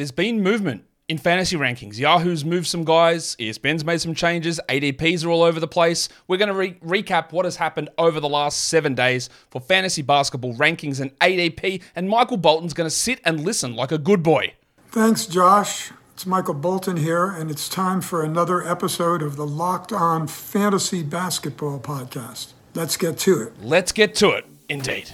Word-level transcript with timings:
there's 0.00 0.10
been 0.10 0.42
movement 0.42 0.82
in 1.10 1.18
fantasy 1.18 1.56
rankings. 1.56 1.98
Yahoo's 1.98 2.42
moved 2.42 2.66
some 2.66 2.84
guys, 2.84 3.36
ESPN's 3.36 3.84
made 3.84 4.00
some 4.00 4.14
changes, 4.14 4.58
ADPs 4.66 5.26
are 5.26 5.28
all 5.28 5.42
over 5.42 5.60
the 5.60 5.68
place. 5.68 6.08
We're 6.26 6.38
going 6.38 6.48
to 6.48 6.54
re- 6.54 7.02
recap 7.02 7.32
what 7.32 7.44
has 7.44 7.56
happened 7.56 7.90
over 7.98 8.18
the 8.18 8.28
last 8.28 8.64
seven 8.64 8.94
days 8.94 9.28
for 9.50 9.60
fantasy 9.60 10.00
basketball 10.00 10.54
rankings 10.54 11.00
and 11.00 11.10
ADP, 11.18 11.82
and 11.94 12.08
Michael 12.08 12.38
Bolton's 12.38 12.72
going 12.72 12.86
to 12.86 12.94
sit 12.94 13.20
and 13.26 13.44
listen 13.44 13.76
like 13.76 13.92
a 13.92 13.98
good 13.98 14.22
boy. 14.22 14.54
Thanks, 14.88 15.26
Josh. 15.26 15.92
It's 16.14 16.24
Michael 16.24 16.54
Bolton 16.54 16.96
here, 16.96 17.26
and 17.26 17.50
it's 17.50 17.68
time 17.68 18.00
for 18.00 18.22
another 18.24 18.66
episode 18.66 19.20
of 19.20 19.36
the 19.36 19.46
Locked 19.46 19.92
On 19.92 20.26
Fantasy 20.26 21.02
Basketball 21.02 21.78
Podcast. 21.78 22.52
Let's 22.74 22.96
get 22.96 23.18
to 23.18 23.42
it. 23.42 23.52
Let's 23.62 23.92
get 23.92 24.14
to 24.14 24.30
it, 24.30 24.46
indeed. 24.70 25.10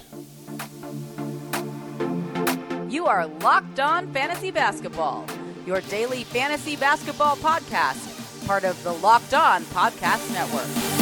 You 2.97 3.05
are 3.05 3.27
Locked 3.27 3.79
On 3.79 4.11
Fantasy 4.11 4.51
Basketball 4.51 5.27
your 5.67 5.83
daily 5.83 6.25
fantasy 6.25 6.77
basketball 6.77 7.37
podcast, 7.37 8.47
part 8.47 8.65
of 8.65 8.83
the 8.85 8.93
Locked 8.93 9.35
On 9.35 9.63
Podcast 9.65 10.33
Network. 10.33 10.96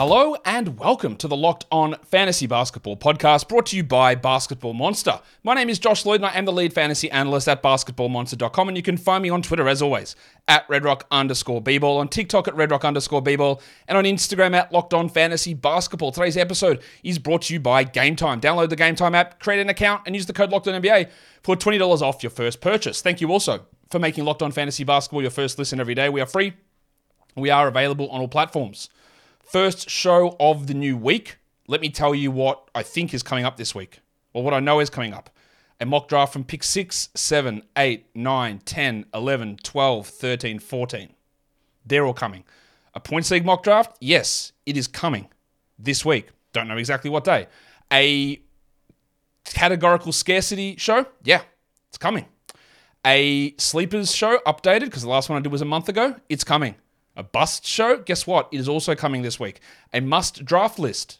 Hello 0.00 0.34
and 0.46 0.78
welcome 0.78 1.14
to 1.16 1.28
the 1.28 1.36
Locked 1.36 1.66
On 1.70 1.94
Fantasy 2.06 2.46
Basketball 2.46 2.96
podcast 2.96 3.48
brought 3.48 3.66
to 3.66 3.76
you 3.76 3.84
by 3.84 4.14
Basketball 4.14 4.72
Monster. 4.72 5.20
My 5.44 5.52
name 5.52 5.68
is 5.68 5.78
Josh 5.78 6.06
Lloyd 6.06 6.22
and 6.22 6.24
I 6.24 6.38
am 6.38 6.46
the 6.46 6.54
lead 6.54 6.72
fantasy 6.72 7.10
analyst 7.10 7.46
at 7.48 7.62
basketballmonster.com 7.62 8.68
and 8.68 8.78
you 8.78 8.82
can 8.82 8.96
find 8.96 9.22
me 9.22 9.28
on 9.28 9.42
Twitter 9.42 9.68
as 9.68 9.82
always 9.82 10.16
at 10.48 10.66
redrock 10.68 11.02
underscore 11.10 11.60
bball, 11.60 11.98
on 11.98 12.08
TikTok 12.08 12.48
at 12.48 12.54
redrock 12.54 12.82
underscore 12.82 13.22
bball, 13.22 13.60
and 13.88 13.98
on 13.98 14.04
Instagram 14.04 14.54
at 14.54 14.72
Locked 14.72 14.94
On 14.94 15.06
Fantasy 15.06 15.52
Basketball. 15.52 16.12
Today's 16.12 16.38
episode 16.38 16.82
is 17.04 17.18
brought 17.18 17.42
to 17.42 17.52
you 17.52 17.60
by 17.60 17.84
Gametime. 17.84 18.40
Download 18.40 18.70
the 18.70 18.76
Gametime 18.76 19.14
app, 19.14 19.38
create 19.38 19.60
an 19.60 19.68
account, 19.68 20.04
and 20.06 20.16
use 20.16 20.24
the 20.24 20.32
code 20.32 20.48
Locked 20.50 20.66
On 20.66 20.80
for 21.42 21.56
$20 21.56 22.00
off 22.00 22.22
your 22.22 22.30
first 22.30 22.62
purchase. 22.62 23.02
Thank 23.02 23.20
you 23.20 23.30
also 23.30 23.66
for 23.90 23.98
making 23.98 24.24
Locked 24.24 24.40
On 24.40 24.50
Fantasy 24.50 24.82
Basketball 24.82 25.20
your 25.20 25.30
first 25.30 25.58
listen 25.58 25.78
every 25.78 25.94
day. 25.94 26.08
We 26.08 26.22
are 26.22 26.26
free. 26.26 26.54
We 27.36 27.50
are 27.50 27.68
available 27.68 28.08
on 28.08 28.22
all 28.22 28.28
platforms. 28.28 28.88
First 29.50 29.90
show 29.90 30.36
of 30.38 30.68
the 30.68 30.74
new 30.74 30.96
week. 30.96 31.38
Let 31.66 31.80
me 31.80 31.88
tell 31.88 32.14
you 32.14 32.30
what 32.30 32.70
I 32.72 32.84
think 32.84 33.12
is 33.12 33.24
coming 33.24 33.44
up 33.44 33.56
this 33.56 33.74
week, 33.74 33.98
or 34.32 34.44
what 34.44 34.54
I 34.54 34.60
know 34.60 34.78
is 34.78 34.90
coming 34.90 35.12
up. 35.12 35.28
A 35.80 35.86
mock 35.86 36.06
draft 36.06 36.32
from 36.32 36.44
pick 36.44 36.62
6, 36.62 37.08
7, 37.16 37.64
8, 37.76 38.06
9, 38.14 38.58
10, 38.64 39.06
11, 39.12 39.56
12, 39.60 40.06
13, 40.06 40.58
14. 40.60 41.08
They're 41.84 42.06
all 42.06 42.14
coming. 42.14 42.44
A 42.94 43.00
points 43.00 43.32
league 43.32 43.44
mock 43.44 43.64
draft? 43.64 43.96
Yes, 44.00 44.52
it 44.66 44.76
is 44.76 44.86
coming 44.86 45.26
this 45.76 46.04
week. 46.04 46.28
Don't 46.52 46.68
know 46.68 46.76
exactly 46.76 47.10
what 47.10 47.24
day. 47.24 47.48
A 47.92 48.40
categorical 49.46 50.12
scarcity 50.12 50.76
show? 50.76 51.06
Yeah, 51.24 51.42
it's 51.88 51.98
coming. 51.98 52.26
A 53.04 53.56
sleepers 53.56 54.14
show 54.14 54.38
updated 54.46 54.84
because 54.84 55.02
the 55.02 55.08
last 55.08 55.28
one 55.28 55.40
I 55.40 55.42
did 55.42 55.50
was 55.50 55.60
a 55.60 55.64
month 55.64 55.88
ago. 55.88 56.14
It's 56.28 56.44
coming. 56.44 56.76
A 57.16 57.22
bust 57.22 57.66
show? 57.66 57.98
Guess 57.98 58.26
what? 58.26 58.48
It 58.52 58.60
is 58.60 58.68
also 58.68 58.94
coming 58.94 59.22
this 59.22 59.40
week. 59.40 59.60
A 59.92 60.00
must 60.00 60.44
draft 60.44 60.78
list 60.78 61.18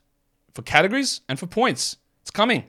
for 0.55 0.63
categories 0.63 1.21
and 1.29 1.39
for 1.39 1.47
points. 1.47 1.97
It's 2.23 2.31
coming. 2.31 2.65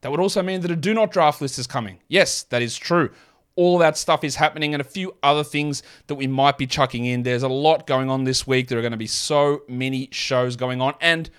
That 0.00 0.10
would 0.10 0.20
also 0.20 0.42
mean 0.42 0.60
that 0.60 0.70
a 0.70 0.76
do 0.76 0.94
not 0.94 1.10
draft 1.10 1.40
list 1.40 1.58
is 1.58 1.66
coming. 1.66 1.98
Yes, 2.08 2.44
that 2.44 2.62
is 2.62 2.76
true. 2.76 3.10
All 3.56 3.78
that 3.78 3.96
stuff 3.96 4.22
is 4.22 4.36
happening 4.36 4.74
and 4.74 4.80
a 4.80 4.84
few 4.84 5.16
other 5.22 5.42
things 5.42 5.82
that 6.06 6.14
we 6.14 6.26
might 6.26 6.58
be 6.58 6.66
chucking 6.66 7.04
in. 7.06 7.22
There's 7.22 7.42
a 7.42 7.48
lot 7.48 7.86
going 7.86 8.10
on 8.10 8.24
this 8.24 8.46
week. 8.46 8.68
There 8.68 8.78
are 8.78 8.82
going 8.82 8.92
to 8.92 8.98
be 8.98 9.06
so 9.06 9.62
many 9.66 10.08
shows 10.12 10.56
going 10.56 10.80
on. 10.80 10.94
And 11.00 11.30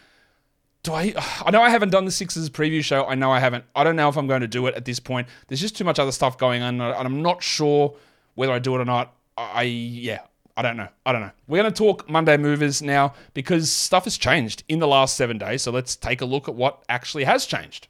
do 0.83 0.93
I 0.93 1.13
I 1.45 1.51
know 1.51 1.61
I 1.61 1.69
haven't 1.69 1.91
done 1.91 2.05
the 2.05 2.11
Sixers 2.11 2.49
preview 2.49 2.83
show. 2.83 3.05
I 3.05 3.15
know 3.15 3.31
I 3.31 3.39
haven't. 3.39 3.65
I 3.75 3.83
don't 3.83 3.95
know 3.95 4.09
if 4.09 4.17
I'm 4.17 4.27
going 4.27 4.41
to 4.41 4.47
do 4.47 4.65
it 4.67 4.75
at 4.75 4.85
this 4.85 4.99
point. 4.99 5.27
There's 5.47 5.61
just 5.61 5.77
too 5.77 5.83
much 5.83 5.99
other 5.99 6.11
stuff 6.11 6.37
going 6.37 6.61
on 6.61 6.81
and 6.81 7.07
I'm 7.07 7.21
not 7.21 7.43
sure 7.43 7.95
whether 8.35 8.51
I 8.51 8.59
do 8.59 8.75
it 8.75 8.79
or 8.79 8.85
not. 8.85 9.13
I 9.37 9.63
yeah, 9.63 10.21
I 10.57 10.63
don't 10.63 10.75
know. 10.75 10.87
I 11.05 11.11
don't 11.11 11.21
know. 11.21 11.31
We're 11.47 11.61
going 11.61 11.71
to 11.71 11.77
talk 11.77 12.09
Monday 12.09 12.35
movers 12.35 12.81
now 12.81 13.13
because 13.35 13.71
stuff 13.71 14.05
has 14.05 14.17
changed 14.17 14.63
in 14.67 14.79
the 14.79 14.87
last 14.87 15.15
seven 15.15 15.37
days. 15.37 15.61
So 15.61 15.71
let's 15.71 15.95
take 15.95 16.19
a 16.21 16.25
look 16.25 16.49
at 16.49 16.55
what 16.55 16.83
actually 16.89 17.25
has 17.25 17.45
changed. 17.45 17.87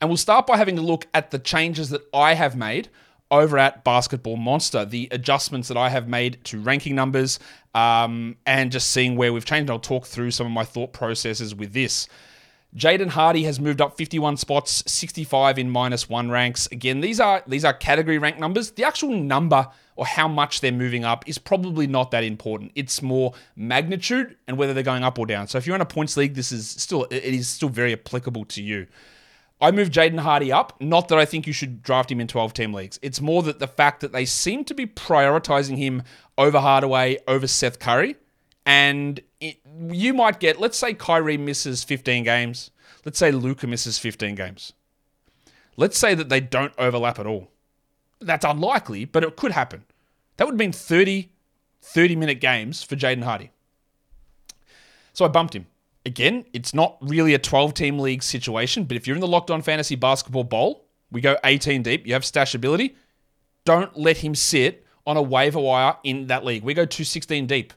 And 0.00 0.08
we'll 0.08 0.16
start 0.16 0.46
by 0.46 0.56
having 0.56 0.78
a 0.78 0.82
look 0.82 1.06
at 1.12 1.30
the 1.30 1.38
changes 1.38 1.90
that 1.90 2.02
I 2.14 2.32
have 2.34 2.56
made 2.56 2.88
over 3.30 3.58
at 3.58 3.84
Basketball 3.84 4.36
Monster, 4.36 4.86
the 4.86 5.08
adjustments 5.10 5.68
that 5.68 5.76
I 5.76 5.90
have 5.90 6.08
made 6.08 6.42
to 6.44 6.60
ranking 6.60 6.94
numbers, 6.94 7.38
um, 7.74 8.36
and 8.46 8.72
just 8.72 8.90
seeing 8.90 9.16
where 9.16 9.32
we've 9.32 9.44
changed. 9.44 9.70
I'll 9.70 9.78
talk 9.78 10.06
through 10.06 10.30
some 10.30 10.46
of 10.46 10.52
my 10.52 10.64
thought 10.64 10.94
processes 10.94 11.54
with 11.54 11.74
this. 11.74 12.08
Jaden 12.74 13.08
Hardy 13.08 13.44
has 13.44 13.60
moved 13.60 13.80
up 13.80 13.96
51 13.96 14.38
spots, 14.38 14.82
65 14.86 15.58
in 15.58 15.70
minus 15.70 16.08
one 16.08 16.30
ranks. 16.30 16.66
Again, 16.72 17.00
these 17.00 17.20
are 17.20 17.42
these 17.46 17.64
are 17.64 17.72
category 17.74 18.18
rank 18.18 18.38
numbers. 18.38 18.70
The 18.70 18.84
actual 18.84 19.10
number 19.10 19.68
or 19.96 20.06
how 20.06 20.28
much 20.28 20.60
they're 20.60 20.70
moving 20.70 21.04
up 21.04 21.28
is 21.28 21.38
probably 21.38 21.86
not 21.86 22.10
that 22.12 22.22
important. 22.22 22.72
It's 22.74 23.02
more 23.02 23.32
magnitude 23.56 24.36
and 24.46 24.56
whether 24.56 24.72
they're 24.72 24.82
going 24.82 25.02
up 25.02 25.18
or 25.18 25.26
down. 25.26 25.48
So 25.48 25.58
if 25.58 25.66
you're 25.66 25.76
in 25.76 25.82
a 25.82 25.86
points 25.86 26.16
league, 26.16 26.34
this 26.34 26.52
is 26.52 26.68
still 26.68 27.04
it 27.10 27.24
is 27.24 27.48
still 27.48 27.70
very 27.70 27.92
applicable 27.92 28.44
to 28.46 28.62
you. 28.62 28.86
I 29.60 29.70
move 29.70 29.88
Jaden 29.88 30.20
Hardy 30.20 30.52
up. 30.52 30.78
Not 30.80 31.08
that 31.08 31.18
I 31.18 31.24
think 31.24 31.46
you 31.46 31.52
should 31.52 31.82
draft 31.82 32.12
him 32.12 32.20
in 32.20 32.28
12 32.28 32.52
team 32.52 32.74
leagues. 32.74 32.98
It's 33.00 33.20
more 33.22 33.42
that 33.44 33.58
the 33.58 33.66
fact 33.66 34.00
that 34.00 34.12
they 34.12 34.26
seem 34.26 34.64
to 34.64 34.74
be 34.74 34.86
prioritizing 34.86 35.78
him 35.78 36.02
over 36.36 36.60
Hardaway, 36.60 37.18
over 37.26 37.46
Seth 37.46 37.78
Curry. 37.78 38.16
And 38.66 39.20
it, 39.40 39.56
you 39.88 40.12
might 40.12 40.40
get, 40.40 40.60
let's 40.60 40.76
say 40.76 40.92
Kyrie 40.92 41.38
misses 41.38 41.84
15 41.84 42.24
games. 42.24 42.70
Let's 43.06 43.18
say 43.18 43.30
Luka 43.30 43.66
misses 43.66 43.98
15 43.98 44.34
games. 44.34 44.74
Let's 45.78 45.96
say 45.96 46.14
that 46.14 46.28
they 46.28 46.40
don't 46.40 46.72
overlap 46.76 47.18
at 47.18 47.26
all. 47.26 47.48
That's 48.20 48.44
unlikely, 48.44 49.04
but 49.06 49.22
it 49.22 49.36
could 49.36 49.52
happen. 49.52 49.84
That 50.36 50.46
would 50.46 50.58
mean 50.58 50.72
30 50.72 51.30
30 51.86 52.16
minute 52.16 52.40
games 52.40 52.82
for 52.82 52.96
Jaden 52.96 53.22
Hardy. 53.22 53.50
So 55.12 55.24
I 55.24 55.28
bumped 55.28 55.54
him. 55.54 55.66
Again, 56.04 56.44
it's 56.52 56.74
not 56.74 56.98
really 57.00 57.32
a 57.32 57.38
12 57.38 57.74
team 57.74 57.98
league 57.98 58.22
situation, 58.22 58.84
but 58.84 58.96
if 58.96 59.06
you're 59.06 59.16
in 59.16 59.20
the 59.20 59.28
Locked 59.28 59.50
On 59.50 59.62
Fantasy 59.62 59.94
Basketball 59.94 60.44
Bowl, 60.44 60.84
we 61.10 61.20
go 61.20 61.36
18 61.44 61.82
deep, 61.82 62.06
you 62.06 62.12
have 62.12 62.24
stash 62.24 62.54
ability. 62.54 62.96
Don't 63.64 63.96
let 63.96 64.18
him 64.18 64.34
sit 64.34 64.84
on 65.06 65.16
a 65.16 65.22
waiver 65.22 65.60
wire 65.60 65.96
in 66.02 66.26
that 66.26 66.44
league. 66.44 66.64
We 66.64 66.74
go 66.74 66.84
216 66.84 67.46
deep. 67.46 67.72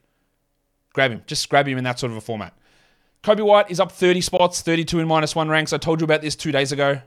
Grab 0.93 1.11
him. 1.11 1.23
Just 1.27 1.47
grab 1.49 1.67
him 1.67 1.77
in 1.77 1.83
that 1.83 1.99
sort 1.99 2.11
of 2.11 2.17
a 2.17 2.21
format. 2.21 2.57
Coby 3.23 3.45
White 3.45 3.69
is 3.69 3.79
up 3.79 3.91
30 3.91 4.21
spots, 4.21 4.61
32 4.61 4.99
in 4.99 5.07
minus 5.07 5.35
one 5.35 5.49
ranks. 5.49 5.71
I 5.71 5.77
told 5.77 6.01
you 6.01 6.05
about 6.05 6.21
this 6.21 6.35
two 6.35 6.51
days 6.51 6.71
ago, 6.71 7.01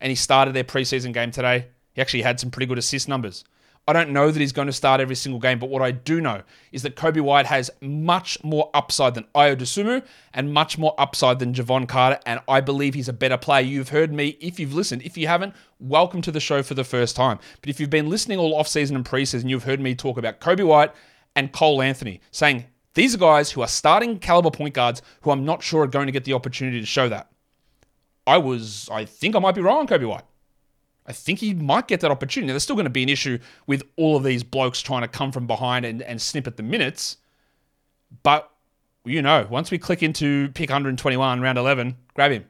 and 0.00 0.10
he 0.10 0.16
started 0.16 0.54
their 0.54 0.64
preseason 0.64 1.12
game 1.12 1.30
today. 1.30 1.68
He 1.92 2.00
actually 2.00 2.22
had 2.22 2.40
some 2.40 2.50
pretty 2.50 2.66
good 2.66 2.78
assist 2.78 3.08
numbers. 3.08 3.44
I 3.90 3.92
don't 3.92 4.10
know 4.10 4.30
that 4.30 4.38
he's 4.38 4.52
going 4.52 4.68
to 4.68 4.72
start 4.72 5.00
every 5.00 5.16
single 5.16 5.40
game, 5.40 5.58
but 5.58 5.68
what 5.68 5.82
I 5.82 5.90
do 5.90 6.20
know 6.20 6.42
is 6.70 6.82
that 6.82 6.94
Coby 6.94 7.20
White 7.20 7.46
has 7.46 7.72
much 7.80 8.38
more 8.44 8.70
upside 8.72 9.14
than 9.14 9.24
Ayo 9.34 9.56
Dosunmu 9.56 10.06
and 10.32 10.54
much 10.54 10.78
more 10.78 10.94
upside 10.96 11.40
than 11.40 11.52
Jevon 11.52 11.88
Carter, 11.88 12.20
and 12.24 12.38
I 12.46 12.60
believe 12.60 12.94
he's 12.94 13.08
a 13.08 13.12
better 13.12 13.36
player. 13.36 13.64
You've 13.64 13.88
heard 13.88 14.12
me. 14.12 14.36
If 14.40 14.60
you've 14.60 14.74
listened, 14.74 15.02
if 15.02 15.18
you 15.18 15.26
haven't, 15.26 15.56
welcome 15.80 16.22
to 16.22 16.30
the 16.30 16.38
show 16.38 16.62
for 16.62 16.74
the 16.74 16.84
first 16.84 17.16
time. 17.16 17.40
But 17.60 17.68
if 17.68 17.80
you've 17.80 17.90
been 17.90 18.08
listening 18.08 18.38
all 18.38 18.56
offseason 18.56 18.94
and 18.94 19.04
preseason, 19.04 19.48
you've 19.48 19.64
heard 19.64 19.80
me 19.80 19.96
talk 19.96 20.18
about 20.18 20.38
Coby 20.38 20.64
White 20.64 20.92
and 21.34 21.50
Cole 21.50 21.82
Anthony, 21.82 22.20
saying 22.30 22.66
these 22.94 23.16
are 23.16 23.18
guys 23.18 23.50
who 23.50 23.60
are 23.60 23.66
starting 23.66 24.20
caliber 24.20 24.52
point 24.52 24.74
guards 24.74 25.02
who 25.22 25.32
I'm 25.32 25.44
not 25.44 25.64
sure 25.64 25.82
are 25.82 25.88
going 25.88 26.06
to 26.06 26.12
get 26.12 26.22
the 26.22 26.34
opportunity 26.34 26.78
to 26.78 26.86
show 26.86 27.08
that. 27.08 27.32
I 28.24 28.38
was, 28.38 28.88
I 28.92 29.04
think 29.04 29.34
I 29.34 29.40
might 29.40 29.56
be 29.56 29.62
wrong 29.62 29.80
on 29.80 29.88
Coby 29.88 30.06
White. 30.06 30.22
I 31.10 31.12
think 31.12 31.40
he 31.40 31.54
might 31.54 31.88
get 31.88 31.98
that 32.02 32.12
opportunity. 32.12 32.52
There's 32.52 32.62
still 32.62 32.76
going 32.76 32.84
to 32.84 32.90
be 32.90 33.02
an 33.02 33.08
issue 33.08 33.40
with 33.66 33.82
all 33.96 34.16
of 34.16 34.22
these 34.22 34.44
blokes 34.44 34.80
trying 34.80 35.02
to 35.02 35.08
come 35.08 35.32
from 35.32 35.48
behind 35.48 35.84
and, 35.84 36.02
and 36.02 36.22
snip 36.22 36.46
at 36.46 36.56
the 36.56 36.62
minutes. 36.62 37.16
But, 38.22 38.48
you 39.04 39.20
know, 39.20 39.44
once 39.50 39.72
we 39.72 39.78
click 39.78 40.04
into 40.04 40.50
pick 40.50 40.70
121, 40.70 41.40
round 41.40 41.58
11, 41.58 41.96
grab 42.14 42.30
him. 42.30 42.44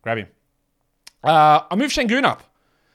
Grab 0.00 0.16
him. 0.16 0.28
Uh, 1.22 1.60
I 1.70 1.76
moved 1.76 1.94
Sengun 1.94 2.24
up 2.24 2.44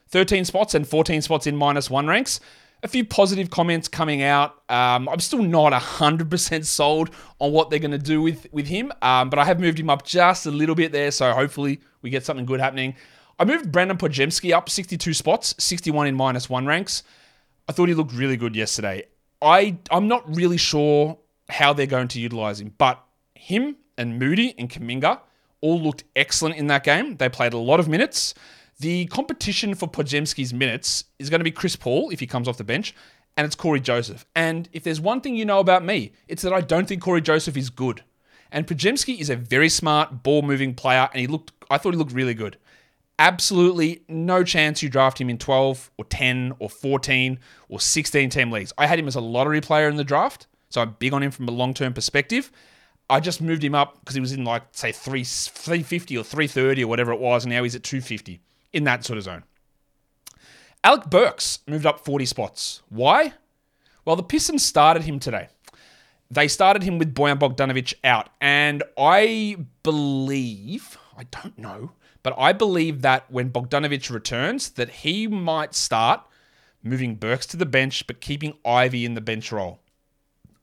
13 0.08 0.44
spots 0.44 0.74
and 0.74 0.86
14 0.86 1.22
spots 1.22 1.46
in 1.46 1.56
minus 1.56 1.88
one 1.88 2.08
ranks. 2.08 2.40
A 2.82 2.88
few 2.88 3.04
positive 3.04 3.50
comments 3.50 3.86
coming 3.86 4.22
out. 4.22 4.54
Um, 4.68 5.08
I'm 5.08 5.20
still 5.20 5.44
not 5.44 5.72
100% 5.72 6.64
sold 6.64 7.10
on 7.38 7.52
what 7.52 7.70
they're 7.70 7.78
going 7.78 7.92
to 7.92 7.98
do 7.98 8.20
with, 8.20 8.52
with 8.52 8.66
him, 8.66 8.92
um, 9.00 9.30
but 9.30 9.38
I 9.38 9.44
have 9.44 9.60
moved 9.60 9.78
him 9.78 9.88
up 9.88 10.04
just 10.04 10.46
a 10.46 10.50
little 10.50 10.74
bit 10.74 10.90
there, 10.90 11.12
so 11.12 11.32
hopefully 11.32 11.78
we 12.02 12.10
get 12.10 12.24
something 12.24 12.44
good 12.44 12.58
happening. 12.58 12.96
I 13.42 13.44
moved 13.44 13.72
Brandon 13.72 13.96
Podziemski 13.96 14.54
up 14.54 14.70
62 14.70 15.14
spots, 15.14 15.56
61 15.58 16.06
in 16.06 16.14
minus 16.14 16.48
one 16.48 16.64
ranks. 16.64 17.02
I 17.68 17.72
thought 17.72 17.88
he 17.88 17.94
looked 17.94 18.12
really 18.12 18.36
good 18.36 18.54
yesterday. 18.54 19.02
I 19.42 19.78
I'm 19.90 20.06
not 20.06 20.36
really 20.36 20.56
sure 20.56 21.18
how 21.48 21.72
they're 21.72 21.86
going 21.86 22.06
to 22.06 22.20
utilize 22.20 22.60
him, 22.60 22.72
but 22.78 23.02
him 23.34 23.74
and 23.98 24.20
Moody 24.20 24.54
and 24.58 24.70
Kuminga 24.70 25.18
all 25.60 25.80
looked 25.80 26.04
excellent 26.14 26.54
in 26.54 26.68
that 26.68 26.84
game. 26.84 27.16
They 27.16 27.28
played 27.28 27.52
a 27.52 27.58
lot 27.58 27.80
of 27.80 27.88
minutes. 27.88 28.32
The 28.78 29.06
competition 29.06 29.74
for 29.74 29.88
Podziemski's 29.88 30.54
minutes 30.54 31.06
is 31.18 31.28
going 31.28 31.40
to 31.40 31.44
be 31.44 31.50
Chris 31.50 31.74
Paul 31.74 32.10
if 32.10 32.20
he 32.20 32.28
comes 32.28 32.46
off 32.46 32.58
the 32.58 32.62
bench, 32.62 32.94
and 33.36 33.44
it's 33.44 33.56
Cory 33.56 33.80
Joseph. 33.80 34.24
And 34.36 34.68
if 34.72 34.84
there's 34.84 35.00
one 35.00 35.20
thing 35.20 35.34
you 35.34 35.44
know 35.44 35.58
about 35.58 35.84
me, 35.84 36.12
it's 36.28 36.42
that 36.42 36.52
I 36.52 36.60
don't 36.60 36.86
think 36.86 37.02
Cory 37.02 37.20
Joseph 37.20 37.56
is 37.56 37.70
good. 37.70 38.04
And 38.52 38.68
Podziemski 38.68 39.18
is 39.18 39.30
a 39.30 39.34
very 39.34 39.68
smart 39.68 40.22
ball 40.22 40.42
moving 40.42 40.74
player, 40.74 41.08
and 41.12 41.20
he 41.20 41.26
looked. 41.26 41.50
I 41.68 41.78
thought 41.78 41.92
he 41.92 41.98
looked 41.98 42.12
really 42.12 42.34
good. 42.34 42.56
Absolutely 43.22 44.02
no 44.08 44.42
chance 44.42 44.82
you 44.82 44.88
draft 44.88 45.20
him 45.20 45.30
in 45.30 45.38
12 45.38 45.92
or 45.96 46.04
10 46.04 46.54
or 46.58 46.68
14 46.68 47.38
or 47.68 47.78
16 47.78 48.30
team 48.30 48.50
leagues. 48.50 48.72
I 48.76 48.88
had 48.88 48.98
him 48.98 49.06
as 49.06 49.14
a 49.14 49.20
lottery 49.20 49.60
player 49.60 49.88
in 49.88 49.94
the 49.94 50.02
draft, 50.02 50.48
so 50.70 50.80
I'm 50.80 50.96
big 50.98 51.12
on 51.12 51.22
him 51.22 51.30
from 51.30 51.46
a 51.46 51.52
long 51.52 51.72
term 51.72 51.92
perspective. 51.92 52.50
I 53.08 53.20
just 53.20 53.40
moved 53.40 53.62
him 53.62 53.76
up 53.76 54.00
because 54.00 54.16
he 54.16 54.20
was 54.20 54.32
in 54.32 54.42
like 54.44 54.64
say 54.72 54.90
3 54.90 55.22
350 55.22 56.18
or 56.18 56.24
330 56.24 56.82
or 56.82 56.88
whatever 56.88 57.12
it 57.12 57.20
was, 57.20 57.44
and 57.44 57.52
now 57.52 57.62
he's 57.62 57.76
at 57.76 57.84
250 57.84 58.40
in 58.72 58.82
that 58.84 59.04
sort 59.04 59.18
of 59.18 59.22
zone. 59.22 59.44
Alec 60.82 61.08
Burks 61.08 61.60
moved 61.68 61.86
up 61.86 62.04
40 62.04 62.26
spots. 62.26 62.82
Why? 62.88 63.34
Well, 64.04 64.16
the 64.16 64.24
Pistons 64.24 64.64
started 64.64 65.04
him 65.04 65.20
today. 65.20 65.46
They 66.28 66.48
started 66.48 66.82
him 66.82 66.98
with 66.98 67.14
Bojan 67.14 67.38
Bogdanovic 67.38 67.94
out, 68.02 68.30
and 68.40 68.82
I 68.98 69.58
believe, 69.84 70.98
I 71.22 71.40
don't 71.42 71.56
know, 71.56 71.92
but 72.22 72.34
I 72.36 72.52
believe 72.52 73.02
that 73.02 73.30
when 73.30 73.50
Bogdanovic 73.50 74.10
returns, 74.10 74.70
that 74.70 74.88
he 74.90 75.28
might 75.28 75.74
start 75.74 76.22
moving 76.82 77.14
Burks 77.14 77.46
to 77.46 77.56
the 77.56 77.66
bench, 77.66 78.06
but 78.06 78.20
keeping 78.20 78.54
Ivy 78.64 79.04
in 79.04 79.14
the 79.14 79.20
bench 79.20 79.52
role. 79.52 79.78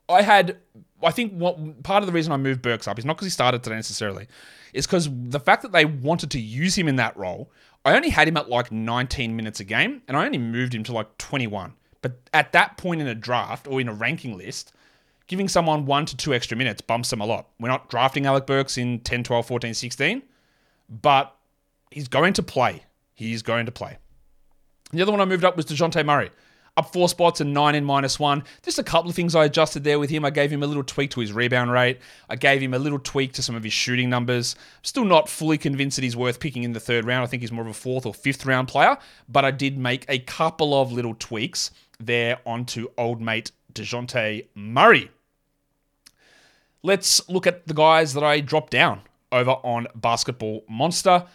I 0.10 0.22
had, 0.22 0.58
I 1.02 1.12
think, 1.12 1.34
what 1.34 1.84
part 1.84 2.04
of 2.04 2.08
the 2.08 2.14
reason 2.14 2.34
I 2.34 2.38
moved 2.38 2.62
Burks 2.62 2.88
up 2.88 3.00
is 3.00 3.06
not 3.06 3.16
because 3.16 3.28
he 3.28 3.32
started 3.32 3.64
today 3.64 3.78
necessarily, 3.78 4.28
is 4.74 4.86
because 4.86 5.08
the 5.10 5.40
fact 5.40 5.62
that 5.62 5.72
they 5.72 5.86
wanted 5.86 6.32
to 6.32 6.40
use 6.40 6.78
him 6.78 6.88
in 6.88 6.98
that 6.98 7.16
role. 7.16 7.52
I 7.86 7.96
only 7.96 8.10
had 8.10 8.28
him 8.28 8.36
at 8.36 8.50
like 8.50 8.74
19 8.74 9.38
minutes 9.38 9.62
a 9.62 9.64
game, 9.64 10.02
and 10.10 10.18
I 10.18 10.26
only 10.26 10.38
moved 10.38 10.76
him 10.76 10.84
to 10.84 10.92
like 10.92 11.18
21. 11.18 11.74
But 12.02 12.20
at 12.34 12.52
that 12.52 12.76
point 12.76 13.00
in 13.00 13.08
a 13.08 13.16
draft 13.16 13.68
or 13.68 13.80
in 13.80 13.88
a 13.88 13.94
ranking 13.94 14.38
list, 14.38 14.74
giving 15.28 15.48
someone 15.48 15.86
one 15.86 16.06
to 16.08 16.18
two 16.18 16.34
extra 16.34 16.58
minutes 16.58 16.82
bumps 16.82 17.12
them 17.12 17.22
a 17.22 17.26
lot. 17.26 17.48
We're 17.58 17.70
not 17.70 17.90
drafting 17.90 18.26
Alec 18.26 18.46
Burks 18.46 18.78
in 18.78 19.00
10, 19.00 19.24
12, 19.24 19.46
14, 19.46 19.74
16, 19.74 20.24
but 20.90 21.36
he's 21.92 22.08
going 22.08 22.34
to 22.34 22.44
play. 22.44 22.84
He's 23.14 23.42
going 23.42 23.66
to 23.66 23.72
play. 23.72 23.98
The 24.92 25.02
other 25.02 25.12
one 25.12 25.22
I 25.22 25.26
moved 25.26 25.46
up 25.46 25.56
was 25.56 25.66
DeJounte 25.66 26.06
Murray. 26.06 26.32
Up 26.78 26.94
four 26.94 27.10
spots 27.10 27.42
and 27.42 27.54
nine 27.54 27.76
in 27.76 27.84
minus 27.84 28.20
one. 28.20 28.44
Just 28.64 28.80
a 28.80 28.84
couple 28.84 29.10
of 29.10 29.16
things 29.16 29.36
I 29.36 29.46
adjusted 29.46 29.84
there 29.84 30.00
with 30.00 30.10
him. 30.10 30.24
I 30.24 30.30
gave 30.30 30.50
him 30.50 30.64
a 30.64 30.68
little 30.68 30.84
tweak 30.84 31.12
to 31.12 31.20
his 31.20 31.34
rebound 31.34 31.72
rate. 31.72 32.00
I 32.30 32.38
gave 32.38 32.62
him 32.62 32.74
a 32.74 32.80
little 32.80 33.00
tweak 33.00 33.34
to 33.34 33.44
some 33.44 33.56
of 33.56 33.64
his 33.64 33.74
shooting 33.74 34.10
numbers. 34.10 34.56
Still 34.82 35.04
not 35.04 35.28
fully 35.28 35.58
convinced 35.58 35.98
that 35.98 36.04
he's 36.04 36.16
worth 36.16 36.40
picking 36.40 36.64
in 36.64 36.72
the 36.72 36.80
third 36.80 37.06
round. 37.06 37.24
I 37.24 37.28
think 37.28 37.42
he's 37.42 37.52
more 37.52 37.64
of 37.66 37.70
a 37.70 37.74
fourth 37.74 38.06
or 38.06 38.14
fifth 38.14 38.46
round 38.46 38.70
player, 38.70 38.98
but 39.28 39.44
I 39.44 39.52
did 39.52 39.78
make 39.78 40.06
a 40.08 40.20
couple 40.20 40.80
of 40.80 40.92
little 40.92 41.16
tweaks 41.20 41.72
there 42.00 42.40
onto 42.46 42.88
old 42.98 43.20
mate 43.20 43.52
DeJounte 43.74 44.48
Murray. 44.56 45.12
Let's 46.82 47.28
look 47.28 47.46
at 47.46 47.68
the 47.68 47.74
guys 47.74 48.14
that 48.14 48.24
I 48.24 48.40
dropped 48.40 48.72
down 48.72 49.02
over 49.32 49.52
on 49.52 49.88
Basketball 49.96 50.64
Monster. 50.70 51.26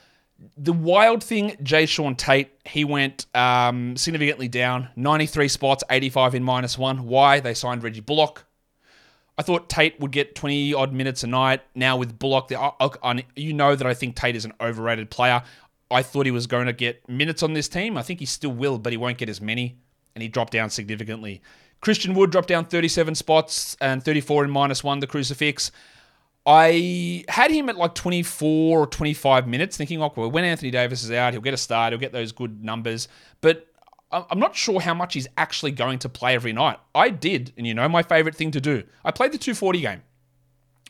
The 0.57 0.73
wild 0.73 1.23
thing, 1.23 1.51
Jae'Sean 1.63 2.17
Tate, 2.17 2.51
he 2.65 2.85
went 2.85 3.27
um, 3.35 3.97
significantly 3.97 4.49
down, 4.49 4.89
93 4.97 5.49
spots, 5.49 5.85
85 5.89 6.35
in 6.35 6.43
minus 6.43 6.77
one. 6.77 7.07
Why? 7.07 7.41
They 7.41 7.55
signed 7.55 7.83
Reggie 7.83 8.01
Bullock. 8.01 8.45
I 9.37 9.43
thought 9.43 9.69
Tate 9.69 9.99
would 10.01 10.13
get 10.13 10.35
20 10.35 10.75
odd 10.75 10.93
minutes 10.93 11.25
a 11.25 11.27
night. 11.27 11.63
Now 11.75 11.97
with 11.97 12.19
Bullock, 12.19 12.51
you 13.37 13.53
know 13.53 13.75
that 13.75 13.87
I 13.87 13.95
think 13.95 14.17
Tate 14.17 14.37
is 14.37 14.45
an 14.45 14.53
overrated 14.61 15.11
player. 15.11 15.43
I 15.91 16.03
thought 16.03 16.27
he 16.27 16.33
was 16.33 16.47
going 16.47 16.67
to 16.67 16.73
get 16.73 17.09
minutes 17.09 17.43
on 17.43 17.53
this 17.53 17.69
team. 17.69 17.97
I 17.97 18.03
think 18.03 18.21
he 18.21 18.27
still 18.27 18.53
will, 18.53 18.79
but 18.79 18.93
he 18.93 18.97
won't 18.97 19.19
get 19.19 19.29
as 19.29 19.41
many. 19.41 19.79
And 20.15 20.23
he 20.23 20.29
dropped 20.29 20.53
down 20.53 20.71
significantly. 20.71 21.43
Christian 21.81 22.15
Wood 22.15 22.31
dropped 22.31 22.49
down 22.49 22.65
37 22.65 23.15
spots 23.15 23.77
and 23.81 24.03
34 24.03 24.45
in 24.45 24.51
minus 24.51 24.83
one, 24.83 25.01
the 25.01 25.07
crucifix. 25.07 25.71
I 26.47 27.25
had 27.29 27.51
him 27.51 27.69
at 27.69 27.77
like 27.77 27.95
24 27.95 28.79
or 28.81 28.87
25 28.87 29.49
minutes, 29.49 29.77
thinking, 29.77 30.03
oh, 30.03 30.13
well, 30.15 30.31
when 30.31 30.45
Anthony 30.45 30.71
Davis 30.71 31.03
is 31.03 31.11
out, 31.11 31.33
he'll 31.33 31.41
get 31.41 31.55
a 31.55 31.59
start, 31.59 31.93
he'll 31.93 32.01
get 32.01 32.13
those 32.13 32.33
good 32.33 32.63
numbers. 32.63 33.09
But 33.41 33.67
I'm 34.13 34.39
not 34.39 34.55
sure 34.55 34.81
how 34.81 34.95
much 34.95 35.15
he's 35.15 35.27
actually 35.37 35.73
going 35.73 35.99
to 36.01 36.09
play 36.09 36.35
every 36.35 36.53
night. 36.53 36.79
I 36.95 37.09
did, 37.09 37.53
and 37.57 37.67
you 37.67 37.75
know 37.75 37.89
my 37.89 38.03
favorite 38.03 38.37
thing 38.37 38.51
to 38.53 38.61
do. 38.61 38.85
I 39.05 39.11
played 39.11 39.33
the 39.33 39.39
240 39.39 39.81
game 39.81 40.03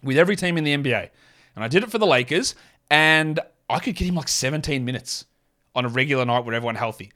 with 0.03 0.19
every 0.19 0.37
team 0.37 0.59
in 0.59 0.65
the 0.65 0.77
NBA, 0.77 1.09
and 1.55 1.65
I 1.65 1.69
did 1.69 1.83
it 1.83 1.91
for 1.91 1.99
the 1.99 2.07
Lakers, 2.07 2.55
and 2.91 3.41
I 3.71 3.79
could 3.79 3.95
get 3.95 4.09
him 4.09 4.17
like 4.17 4.29
17 4.29 4.85
minutes 4.85 5.25
on 5.75 5.85
a 5.85 5.89
regular 5.89 6.25
night 6.25 6.45
with 6.45 6.55
everyone 6.55 6.75
healthy. 6.75 7.13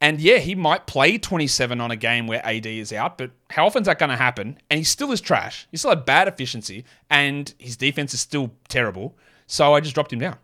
And 0.00 0.20
yeah, 0.20 0.38
he 0.38 0.54
might 0.54 0.86
play 0.86 1.16
27 1.16 1.80
on 1.80 1.90
a 1.90 1.96
game 1.96 2.26
where 2.26 2.44
AD 2.44 2.66
is 2.66 2.92
out, 2.92 3.16
but 3.16 3.30
how 3.50 3.66
often 3.66 3.82
is 3.82 3.86
that 3.86 3.98
going 3.98 4.10
to 4.10 4.16
happen? 4.16 4.58
And 4.68 4.78
he 4.78 4.84
still 4.84 5.12
is 5.12 5.20
trash. 5.20 5.66
He 5.70 5.76
still 5.76 5.90
had 5.90 6.04
bad 6.04 6.28
efficiency, 6.28 6.84
and 7.08 7.54
his 7.58 7.76
defense 7.76 8.12
is 8.12 8.20
still 8.20 8.52
terrible. 8.68 9.16
So 9.46 9.74
I 9.74 9.80
just 9.80 9.94
dropped 9.94 10.12
him 10.12 10.18
down. 10.18 10.36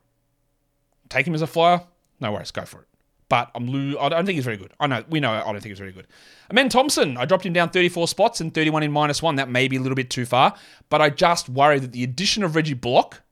Take 1.09 1.27
him 1.27 1.35
as 1.35 1.43
a 1.43 1.47
flyer. 1.47 1.83
No 2.21 2.33
worries, 2.33 2.51
go 2.51 2.65
for 2.65 2.83
it. 2.83 2.87
But 3.29 3.51
I'm 3.55 3.67
lo- 3.67 4.01
I 4.01 4.09
don't 4.09 4.27
think 4.27 4.37
he's 4.37 4.45
very 4.45 4.57
good. 4.57 4.73
I 4.81 4.87
know 4.87 5.05
we 5.09 5.21
know 5.21 5.31
I 5.31 5.45
don't 5.45 5.61
think 5.61 5.71
he's 5.71 5.79
very 5.79 5.93
good. 5.93 6.07
Amen 6.51 6.69
Thompson, 6.69 7.17
I 7.17 7.25
dropped 7.27 7.47
him 7.47 7.53
down 7.53 7.71
34 7.71 8.09
spots 8.09 8.41
and 8.41 8.53
31 8.53 8.83
in 8.83 8.93
minus 8.93 9.23
one. 9.23 9.37
That 9.37 9.49
may 9.49 9.69
be 9.69 9.77
a 9.77 9.81
little 9.81 9.95
bit 9.95 10.11
too 10.11 10.27
far, 10.27 10.55
but 10.89 11.01
I 11.01 11.11
just 11.11 11.49
worry 11.49 11.79
that 11.79 11.93
the 11.93 12.03
addition 12.03 12.43
of 12.43 12.57
Reggie 12.57 12.75
Bullock 12.75 13.23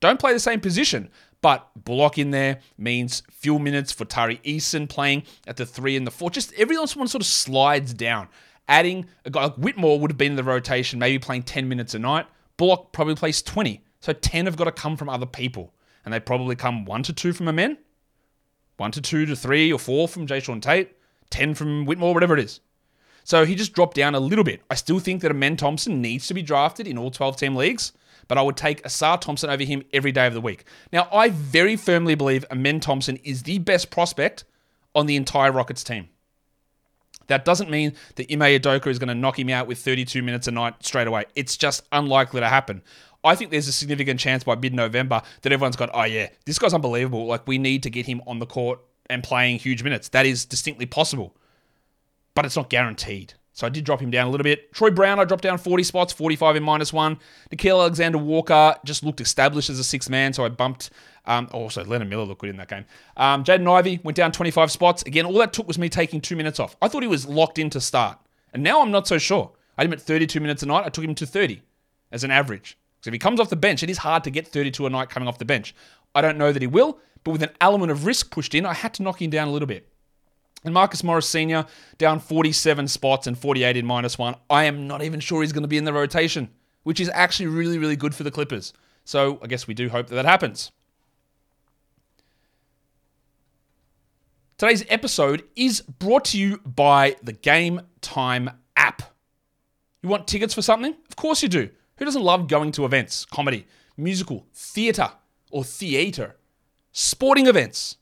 don't 0.00 0.20
play 0.20 0.32
the 0.32 0.38
same 0.38 0.60
position, 0.60 1.10
but 1.40 1.68
Bullock 1.76 2.18
in 2.18 2.30
there 2.30 2.60
means 2.76 3.22
few 3.30 3.58
minutes 3.58 3.92
for 3.92 4.04
Tari 4.04 4.38
Eason 4.44 4.88
playing 4.88 5.22
at 5.46 5.56
the 5.56 5.66
three 5.66 5.96
and 5.96 6.06
the 6.06 6.10
four. 6.10 6.30
Just 6.30 6.52
everyone 6.54 6.86
sort 6.86 7.14
of 7.14 7.26
slides 7.26 7.94
down. 7.94 8.28
Adding 8.66 9.06
a 9.24 9.30
guy 9.30 9.44
like 9.44 9.54
Whitmore 9.54 9.98
would 10.00 10.10
have 10.10 10.18
been 10.18 10.32
in 10.32 10.36
the 10.36 10.44
rotation, 10.44 10.98
maybe 10.98 11.18
playing 11.18 11.44
10 11.44 11.68
minutes 11.68 11.94
a 11.94 11.98
night. 11.98 12.26
Bullock 12.56 12.92
probably 12.92 13.14
plays 13.14 13.40
20. 13.40 13.82
So 14.00 14.12
10 14.12 14.46
have 14.46 14.56
got 14.56 14.64
to 14.64 14.72
come 14.72 14.96
from 14.96 15.08
other 15.08 15.26
people. 15.26 15.72
And 16.04 16.12
they 16.12 16.20
probably 16.20 16.56
come 16.56 16.84
one 16.84 17.02
to 17.04 17.12
two 17.12 17.32
from 17.32 17.48
Amen, 17.48 17.78
one 18.76 18.92
to 18.92 19.00
two 19.00 19.26
to 19.26 19.36
three 19.36 19.72
or 19.72 19.78
four 19.78 20.08
from 20.08 20.26
Jae'Sean 20.26 20.62
Tate, 20.62 20.96
10 21.30 21.54
from 21.54 21.84
Whitmore, 21.84 22.14
whatever 22.14 22.34
it 22.34 22.44
is. 22.44 22.60
So 23.24 23.44
he 23.44 23.54
just 23.54 23.74
dropped 23.74 23.94
down 23.94 24.14
a 24.14 24.20
little 24.20 24.44
bit. 24.44 24.62
I 24.70 24.74
still 24.74 25.00
think 25.00 25.20
that 25.20 25.30
Amen 25.30 25.56
Thompson 25.56 26.00
needs 26.00 26.26
to 26.28 26.34
be 26.34 26.42
drafted 26.42 26.86
in 26.86 26.96
all 26.96 27.10
12 27.10 27.36
team 27.36 27.56
leagues 27.56 27.92
but 28.28 28.38
I 28.38 28.42
would 28.42 28.56
take 28.56 28.82
Ausar 28.84 29.20
Thompson 29.20 29.50
over 29.50 29.64
him 29.64 29.82
every 29.92 30.12
day 30.12 30.26
of 30.26 30.34
the 30.34 30.40
week. 30.40 30.64
Now, 30.92 31.08
I 31.12 31.30
very 31.30 31.76
firmly 31.76 32.14
believe 32.14 32.44
Amen 32.52 32.78
Thompson 32.80 33.16
is 33.24 33.42
the 33.42 33.58
best 33.58 33.90
prospect 33.90 34.44
on 34.94 35.06
the 35.06 35.16
entire 35.16 35.50
Rockets 35.50 35.82
team. 35.82 36.08
That 37.26 37.44
doesn't 37.44 37.70
mean 37.70 37.94
that 38.16 38.30
Ime 38.32 38.40
Udoka 38.40 38.86
is 38.86 38.98
going 38.98 39.08
to 39.08 39.14
knock 39.14 39.38
him 39.38 39.50
out 39.50 39.66
with 39.66 39.78
32 39.78 40.22
minutes 40.22 40.48
a 40.48 40.50
night 40.50 40.74
straight 40.84 41.06
away. 41.06 41.24
It's 41.34 41.56
just 41.56 41.82
unlikely 41.92 42.40
to 42.40 42.48
happen. 42.48 42.82
I 43.24 43.34
think 43.34 43.50
there's 43.50 43.68
a 43.68 43.72
significant 43.72 44.20
chance 44.20 44.44
by 44.44 44.54
mid 44.54 44.72
November 44.72 45.22
that 45.42 45.52
everyone's 45.52 45.76
gone, 45.76 45.90
oh, 45.92 46.04
yeah, 46.04 46.28
this 46.46 46.58
guy's 46.58 46.72
unbelievable. 46.72 47.26
Like, 47.26 47.46
we 47.46 47.58
need 47.58 47.82
to 47.82 47.90
get 47.90 48.06
him 48.06 48.22
on 48.26 48.38
the 48.38 48.46
court 48.46 48.80
and 49.10 49.22
playing 49.22 49.58
huge 49.58 49.82
minutes. 49.82 50.08
That 50.10 50.26
is 50.26 50.44
distinctly 50.44 50.86
possible, 50.86 51.36
but 52.34 52.44
it's 52.44 52.56
not 52.56 52.70
guaranteed. 52.70 53.34
So 53.58 53.66
I 53.66 53.70
did 53.70 53.82
drop 53.82 54.00
him 54.00 54.12
down 54.12 54.28
a 54.28 54.30
little 54.30 54.44
bit. 54.44 54.72
Troy 54.72 54.88
Brown, 54.88 55.18
I 55.18 55.24
dropped 55.24 55.42
down 55.42 55.58
40 55.58 55.82
spots, 55.82 56.12
45 56.12 56.54
in 56.54 56.62
minus 56.62 56.92
one. 56.92 57.18
Nickeil 57.50 57.80
Alexander 57.80 58.16
Walker 58.16 58.76
just 58.84 59.02
looked 59.02 59.20
established 59.20 59.68
as 59.68 59.80
a 59.80 59.84
sixth 59.84 60.08
man, 60.08 60.32
so 60.32 60.44
I 60.44 60.48
bumped. 60.48 60.90
Um, 61.26 61.48
also, 61.50 61.84
Leonard 61.84 62.08
Miller 62.08 62.22
looked 62.22 62.40
good 62.40 62.50
in 62.50 62.56
that 62.58 62.68
game. 62.68 62.84
Um, 63.16 63.42
Jaden 63.42 63.68
Ivey 63.68 63.98
went 64.04 64.14
down 64.14 64.30
25 64.30 64.70
spots. 64.70 65.02
Again, 65.02 65.26
all 65.26 65.36
that 65.38 65.52
took 65.52 65.66
was 65.66 65.76
me 65.76 65.88
taking 65.88 66.20
two 66.20 66.36
minutes 66.36 66.60
off. 66.60 66.76
I 66.80 66.86
thought 66.86 67.02
he 67.02 67.08
was 67.08 67.26
locked 67.26 67.58
in 67.58 67.68
to 67.70 67.80
start. 67.80 68.20
And 68.54 68.62
now 68.62 68.80
I'm 68.80 68.92
not 68.92 69.08
so 69.08 69.18
sure. 69.18 69.50
I 69.76 69.82
had 69.82 69.86
him 69.88 69.92
at 69.92 70.02
32 70.02 70.38
minutes 70.38 70.62
a 70.62 70.66
night. 70.66 70.84
I 70.86 70.88
took 70.88 71.02
him 71.02 71.16
to 71.16 71.26
30 71.26 71.60
as 72.12 72.22
an 72.22 72.30
average. 72.30 72.78
So 73.00 73.08
if 73.08 73.12
he 73.12 73.18
comes 73.18 73.40
off 73.40 73.50
the 73.50 73.56
bench, 73.56 73.82
it 73.82 73.90
is 73.90 73.98
hard 73.98 74.22
to 74.22 74.30
get 74.30 74.46
32 74.46 74.86
a 74.86 74.90
night 74.90 75.10
coming 75.10 75.28
off 75.28 75.38
the 75.38 75.44
bench. 75.44 75.74
I 76.14 76.20
don't 76.20 76.38
know 76.38 76.52
that 76.52 76.62
he 76.62 76.68
will, 76.68 77.00
but 77.24 77.32
with 77.32 77.42
an 77.42 77.50
element 77.60 77.90
of 77.90 78.06
risk 78.06 78.30
pushed 78.30 78.54
in, 78.54 78.64
I 78.64 78.74
had 78.74 78.94
to 78.94 79.02
knock 79.02 79.20
him 79.20 79.30
down 79.30 79.48
a 79.48 79.50
little 79.50 79.66
bit. 79.66 79.88
And 80.64 80.74
Marcus 80.74 81.04
Morris 81.04 81.28
Sr. 81.28 81.66
down 81.98 82.18
47 82.18 82.88
spots 82.88 83.26
and 83.26 83.38
48 83.38 83.76
in 83.76 83.86
minus 83.86 84.18
one. 84.18 84.34
I 84.50 84.64
am 84.64 84.86
not 84.86 85.02
even 85.02 85.20
sure 85.20 85.42
he's 85.42 85.52
going 85.52 85.62
to 85.62 85.68
be 85.68 85.78
in 85.78 85.84
the 85.84 85.92
rotation, 85.92 86.50
which 86.82 87.00
is 87.00 87.10
actually 87.14 87.46
really, 87.46 87.78
really 87.78 87.96
good 87.96 88.14
for 88.14 88.24
the 88.24 88.30
Clippers. 88.30 88.72
So 89.04 89.38
I 89.42 89.46
guess 89.46 89.66
we 89.66 89.74
do 89.74 89.88
hope 89.88 90.08
that 90.08 90.16
that 90.16 90.24
happens. 90.24 90.72
Today's 94.58 94.84
episode 94.88 95.44
is 95.54 95.82
brought 95.82 96.24
to 96.26 96.38
you 96.38 96.58
by 96.58 97.14
the 97.22 97.32
Game 97.32 97.80
Time 98.00 98.50
app. 98.76 99.02
You 100.02 100.08
want 100.08 100.26
tickets 100.26 100.52
for 100.52 100.62
something? 100.62 100.96
Of 101.08 101.14
course 101.14 101.44
you 101.44 101.48
do. 101.48 101.70
Who 101.96 102.04
doesn't 102.04 102.22
love 102.22 102.48
going 102.48 102.72
to 102.72 102.84
events, 102.84 103.24
comedy, 103.24 103.68
musical, 103.96 104.46
theatre, 104.52 105.12
or 105.52 105.62
theatre, 105.62 106.36
sporting 106.90 107.46
events? 107.46 107.98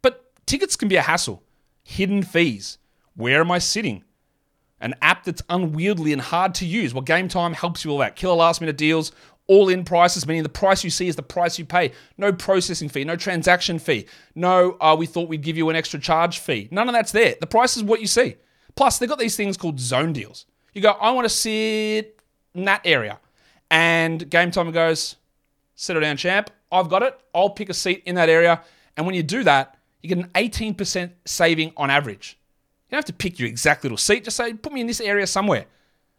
But 0.00 0.32
tickets 0.46 0.74
can 0.74 0.88
be 0.88 0.96
a 0.96 1.02
hassle 1.02 1.42
hidden 1.88 2.22
fees. 2.22 2.76
Where 3.16 3.40
am 3.40 3.50
I 3.50 3.58
sitting? 3.58 4.04
An 4.78 4.94
app 5.00 5.24
that's 5.24 5.42
unwieldy 5.48 6.12
and 6.12 6.20
hard 6.20 6.54
to 6.56 6.66
use. 6.66 6.92
Well, 6.92 7.02
Gametime 7.02 7.54
helps 7.54 7.82
you 7.82 7.90
all 7.90 7.98
that. 7.98 8.14
Killer 8.14 8.36
last 8.36 8.60
minute 8.60 8.76
deals, 8.76 9.10
all 9.46 9.70
in 9.70 9.84
prices, 9.84 10.26
meaning 10.26 10.42
the 10.42 10.50
price 10.50 10.84
you 10.84 10.90
see 10.90 11.08
is 11.08 11.16
the 11.16 11.22
price 11.22 11.58
you 11.58 11.64
pay. 11.64 11.92
No 12.18 12.30
processing 12.30 12.90
fee, 12.90 13.04
no 13.04 13.16
transaction 13.16 13.78
fee, 13.78 14.06
no, 14.34 14.76
uh, 14.82 14.94
we 14.98 15.06
thought 15.06 15.30
we'd 15.30 15.42
give 15.42 15.56
you 15.56 15.70
an 15.70 15.76
extra 15.76 15.98
charge 15.98 16.40
fee. 16.40 16.68
None 16.70 16.90
of 16.90 16.92
that's 16.92 17.10
there. 17.10 17.36
The 17.40 17.46
price 17.46 17.76
is 17.78 17.82
what 17.82 18.02
you 18.02 18.06
see. 18.06 18.36
Plus, 18.76 18.98
they've 18.98 19.08
got 19.08 19.18
these 19.18 19.34
things 19.34 19.56
called 19.56 19.80
zone 19.80 20.12
deals. 20.12 20.44
You 20.74 20.82
go, 20.82 20.90
I 20.90 21.10
want 21.12 21.24
to 21.24 21.30
sit 21.30 22.20
in 22.54 22.64
that 22.64 22.82
area. 22.84 23.18
And 23.70 24.28
game 24.28 24.50
time 24.50 24.70
goes, 24.72 25.16
settle 25.74 26.02
down, 26.02 26.18
champ. 26.18 26.50
I've 26.70 26.90
got 26.90 27.02
it. 27.02 27.18
I'll 27.34 27.50
pick 27.50 27.70
a 27.70 27.74
seat 27.74 28.02
in 28.04 28.16
that 28.16 28.28
area. 28.28 28.62
And 28.96 29.06
when 29.06 29.14
you 29.14 29.22
do 29.22 29.42
that, 29.44 29.77
you 30.02 30.08
get 30.08 30.18
an 30.18 30.30
18% 30.34 31.12
saving 31.24 31.72
on 31.76 31.90
average. 31.90 32.38
You 32.88 32.92
don't 32.92 32.98
have 32.98 33.04
to 33.06 33.12
pick 33.12 33.38
your 33.38 33.48
exact 33.48 33.82
little 33.82 33.98
seat. 33.98 34.24
Just 34.24 34.36
say, 34.36 34.54
put 34.54 34.72
me 34.72 34.80
in 34.80 34.86
this 34.86 35.00
area 35.00 35.26
somewhere. 35.26 35.66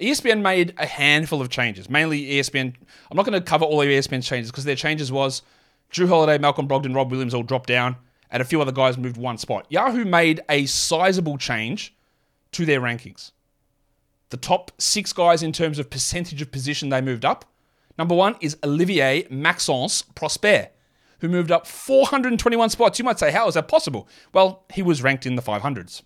ESPN 0.00 0.42
made 0.42 0.74
a 0.78 0.86
handful 0.86 1.40
of 1.40 1.48
changes, 1.48 1.90
mainly 1.90 2.26
ESPN. 2.26 2.74
I'm 3.10 3.16
not 3.16 3.26
going 3.26 3.38
to 3.38 3.44
cover 3.44 3.64
all 3.64 3.82
of 3.82 3.88
ESPN's 3.88 4.26
changes 4.26 4.50
because 4.50 4.64
their 4.64 4.76
changes 4.76 5.10
was 5.10 5.42
Jrue 5.92 6.08
Holiday, 6.08 6.38
Malcolm 6.38 6.68
Brogdon, 6.68 6.94
Rob 6.94 7.10
Williams 7.10 7.34
all 7.34 7.42
dropped 7.42 7.68
down, 7.68 7.96
and 8.30 8.40
a 8.40 8.44
few 8.44 8.60
other 8.60 8.72
guys 8.72 8.98
moved 8.98 9.16
one 9.16 9.38
spot. 9.38 9.66
Yahoo 9.68 10.04
made 10.04 10.40
a 10.48 10.66
sizable 10.66 11.38
change 11.38 11.94
to 12.52 12.64
their 12.64 12.80
rankings. 12.80 13.32
The 14.30 14.36
top 14.36 14.70
six 14.78 15.12
guys 15.12 15.42
in 15.42 15.52
terms 15.52 15.78
of 15.78 15.90
percentage 15.90 16.42
of 16.42 16.52
position 16.52 16.88
they 16.88 17.00
moved 17.00 17.24
up. 17.24 17.44
Number 17.98 18.14
one 18.14 18.36
is 18.40 18.56
Olivier 18.62 19.26
Maxence 19.30 20.02
Prosper 20.02 20.68
who 21.20 21.28
moved 21.28 21.50
up 21.50 21.66
421 21.66 22.70
spots. 22.70 22.98
You 22.98 23.04
might 23.04 23.18
say, 23.18 23.30
how 23.30 23.48
is 23.48 23.54
that 23.54 23.68
possible? 23.68 24.08
Well, 24.32 24.64
he 24.72 24.82
was 24.82 25.02
ranked 25.02 25.26
in 25.26 25.36
the 25.36 25.42
500s, 25.42 26.02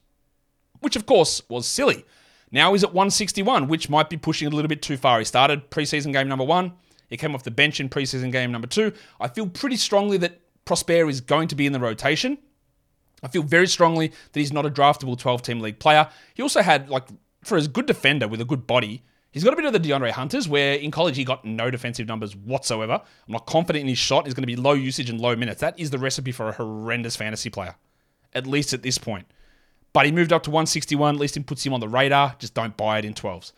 which 0.80 0.96
of 0.96 1.06
course 1.06 1.42
was 1.48 1.66
silly. 1.66 2.04
Now 2.52 2.72
he's 2.72 2.82
at 2.84 2.90
161, 2.90 3.68
which 3.68 3.88
might 3.88 4.10
be 4.10 4.16
pushing 4.16 4.48
a 4.48 4.50
little 4.50 4.68
bit 4.68 4.82
too 4.82 4.96
far. 4.96 5.18
He 5.18 5.24
started 5.24 5.70
preseason 5.70 6.12
game 6.12 6.28
number 6.28 6.44
one. 6.44 6.72
He 7.08 7.16
came 7.16 7.34
off 7.34 7.42
the 7.42 7.50
bench 7.50 7.80
in 7.80 7.88
preseason 7.88 8.32
game 8.32 8.52
number 8.52 8.68
two. 8.68 8.92
I 9.20 9.28
feel 9.28 9.46
pretty 9.48 9.76
strongly 9.76 10.16
that 10.18 10.40
Prosper 10.64 11.08
is 11.08 11.20
going 11.20 11.48
to 11.48 11.56
be 11.56 11.66
in 11.66 11.72
the 11.72 11.80
rotation. 11.80 12.38
I 13.22 13.28
feel 13.28 13.42
very 13.42 13.66
strongly 13.66 14.08
that 14.08 14.40
he's 14.40 14.52
not 14.52 14.66
a 14.66 14.70
draftable 14.70 15.18
12 15.18 15.42
team 15.42 15.60
league 15.60 15.78
player. 15.78 16.08
He 16.34 16.42
also 16.42 16.62
had, 16.62 16.88
like, 16.88 17.08
for 17.44 17.56
as 17.56 17.68
good 17.68 17.86
defender 17.86 18.28
with 18.28 18.40
a 18.40 18.44
good 18.44 18.66
body, 18.66 19.02
He's 19.32 19.44
got 19.44 19.52
a 19.52 19.56
bit 19.56 19.64
of 19.64 19.72
the 19.72 19.80
DeAndre 19.80 20.10
Hunters, 20.10 20.48
where 20.48 20.74
in 20.74 20.90
college 20.90 21.16
he 21.16 21.24
got 21.24 21.44
no 21.44 21.70
defensive 21.70 22.08
numbers 22.08 22.34
whatsoever. 22.34 22.94
I'm 22.94 23.32
not 23.32 23.46
confident 23.46 23.82
in 23.82 23.88
his 23.88 23.98
shot. 23.98 24.24
He's 24.24 24.34
going 24.34 24.42
to 24.42 24.46
be 24.46 24.56
low 24.56 24.72
usage 24.72 25.08
and 25.08 25.20
low 25.20 25.36
minutes. 25.36 25.60
That 25.60 25.78
is 25.78 25.90
the 25.90 25.98
recipe 25.98 26.32
for 26.32 26.48
a 26.48 26.52
horrendous 26.52 27.14
fantasy 27.14 27.48
player, 27.48 27.76
at 28.32 28.46
least 28.46 28.72
at 28.72 28.82
this 28.82 28.98
point. 28.98 29.26
But 29.92 30.06
he 30.06 30.12
moved 30.12 30.32
up 30.32 30.42
to 30.44 30.50
161. 30.50 31.14
At 31.14 31.20
least 31.20 31.36
it 31.36 31.46
puts 31.46 31.64
him 31.64 31.72
on 31.72 31.80
the 31.80 31.88
radar. 31.88 32.34
Just 32.38 32.54
don't 32.54 32.76
buy 32.76 32.98
it 32.98 33.04
in 33.04 33.14
12s. 33.14 33.52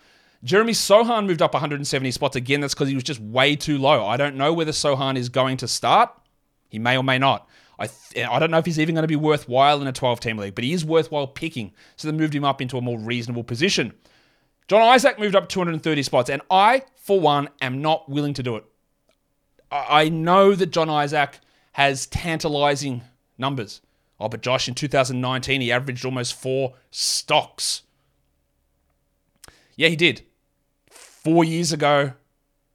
Jeremy 0.44 0.72
Sochan 0.72 1.26
moved 1.26 1.40
up 1.40 1.54
170 1.54 2.10
spots 2.10 2.36
again. 2.36 2.60
That's 2.60 2.74
because 2.74 2.88
he 2.88 2.94
was 2.94 3.04
just 3.04 3.20
way 3.20 3.56
too 3.56 3.78
low. 3.78 4.04
I 4.06 4.16
don't 4.16 4.36
know 4.36 4.52
whether 4.52 4.72
Sochan 4.72 5.16
is 5.16 5.28
going 5.28 5.56
to 5.58 5.68
start. 5.68 6.10
He 6.68 6.78
may 6.78 6.96
or 6.96 7.04
may 7.04 7.18
not. 7.18 7.48
I, 7.78 7.86
th- 7.86 8.24
eh, 8.24 8.28
I 8.28 8.38
don't 8.38 8.50
know 8.50 8.58
if 8.58 8.66
he's 8.66 8.78
even 8.78 8.94
going 8.94 9.04
to 9.04 9.08
be 9.08 9.16
worthwhile 9.16 9.80
in 9.80 9.86
a 9.86 9.92
12 9.92 10.20
team 10.20 10.38
league, 10.38 10.54
but 10.54 10.64
he 10.64 10.72
is 10.72 10.84
worthwhile 10.84 11.26
picking. 11.26 11.72
So 11.96 12.10
they 12.10 12.16
moved 12.16 12.34
him 12.34 12.44
up 12.44 12.60
into 12.60 12.76
a 12.76 12.82
more 12.82 12.98
reasonable 12.98 13.44
position. 13.44 13.92
John 14.72 14.80
Isaac 14.80 15.18
moved 15.18 15.36
up 15.36 15.50
230 15.50 16.02
spots, 16.02 16.30
and 16.30 16.40
I, 16.50 16.84
for 16.96 17.20
one, 17.20 17.50
am 17.60 17.82
not 17.82 18.08
willing 18.08 18.32
to 18.32 18.42
do 18.42 18.56
it. 18.56 18.64
I 19.70 20.08
know 20.08 20.54
that 20.54 20.70
John 20.70 20.88
Isaac 20.88 21.40
has 21.72 22.06
tantalizing 22.06 23.02
numbers. 23.36 23.82
Oh, 24.18 24.30
but 24.30 24.40
Josh, 24.40 24.68
in 24.68 24.74
2019, 24.74 25.60
he 25.60 25.70
averaged 25.70 26.06
almost 26.06 26.40
four 26.40 26.72
stocks. 26.90 27.82
Yeah, 29.76 29.88
he 29.88 29.96
did. 29.96 30.22
Four 30.90 31.44
years 31.44 31.74
ago, 31.74 32.14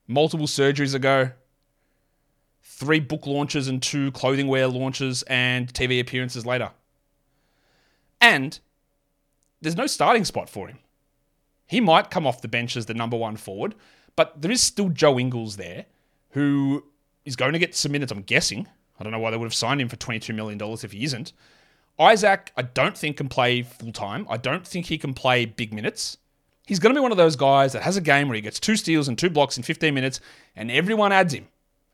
multiple 0.05 0.45
surgeries 0.45 0.93
ago, 0.93 1.31
three 2.61 2.99
book 2.99 3.25
launches 3.25 3.67
and 3.67 3.81
two 3.81 4.11
clothing 4.11 4.47
wear 4.47 4.67
launches 4.67 5.23
and 5.23 5.73
TV 5.73 5.99
appearances 5.99 6.45
later. 6.45 6.69
And 8.21 8.59
there's 9.63 9.75
no 9.75 9.87
starting 9.87 10.25
spot 10.25 10.47
for 10.47 10.67
him. 10.67 10.77
He 11.67 11.81
might 11.81 12.09
come 12.09 12.25
off 12.25 12.41
the 12.41 12.47
bench 12.47 12.77
as 12.77 12.85
the 12.85 12.93
number 12.93 13.17
one 13.17 13.35
forward, 13.35 13.75
but 14.15 14.41
there 14.41 14.51
is 14.51 14.61
still 14.61 14.89
Joe 14.89 15.19
Ingles 15.19 15.57
there 15.57 15.85
who 16.31 16.83
is 17.25 17.35
going 17.35 17.53
to 17.53 17.59
get 17.59 17.75
some 17.75 17.91
minutes, 17.91 18.11
I'm 18.11 18.21
guessing. 18.21 18.67
I 18.99 19.03
don't 19.03 19.11
know 19.11 19.19
why 19.19 19.31
they 19.31 19.37
would 19.37 19.45
have 19.45 19.53
signed 19.53 19.81
him 19.81 19.89
for 19.89 19.97
$22 19.97 20.33
million 20.33 20.59
if 20.61 20.91
he 20.91 21.03
isn't. 21.03 21.33
Isaac, 21.99 22.51
I 22.55 22.61
don't 22.61 22.97
think 22.97 23.17
can 23.17 23.27
play 23.27 23.63
full 23.63 23.91
time. 23.91 24.25
I 24.29 24.37
don't 24.37 24.65
think 24.65 24.85
he 24.85 24.97
can 24.97 25.13
play 25.13 25.45
big 25.45 25.73
minutes. 25.73 26.17
He's 26.65 26.79
going 26.79 26.93
to 26.93 26.99
be 26.99 27.01
one 27.01 27.11
of 27.11 27.17
those 27.17 27.35
guys 27.35 27.73
that 27.73 27.83
has 27.83 27.97
a 27.97 28.01
game 28.01 28.27
where 28.27 28.35
he 28.35 28.41
gets 28.41 28.59
two 28.59 28.75
steals 28.75 29.07
and 29.07 29.17
two 29.17 29.29
blocks 29.29 29.57
in 29.57 29.63
15 29.63 29.93
minutes, 29.93 30.19
and 30.55 30.69
everyone 30.69 31.11
adds 31.11 31.33
him. 31.33 31.47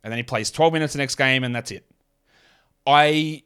And 0.04 0.12
then 0.12 0.18
he 0.18 0.24
plays 0.24 0.52
12 0.52 0.74
minutes 0.74 0.94
the 0.94 1.00
next 1.00 1.16
game, 1.16 1.44
and 1.44 1.56
that's 1.56 1.72
it. 1.72 1.86
I 2.86 3.44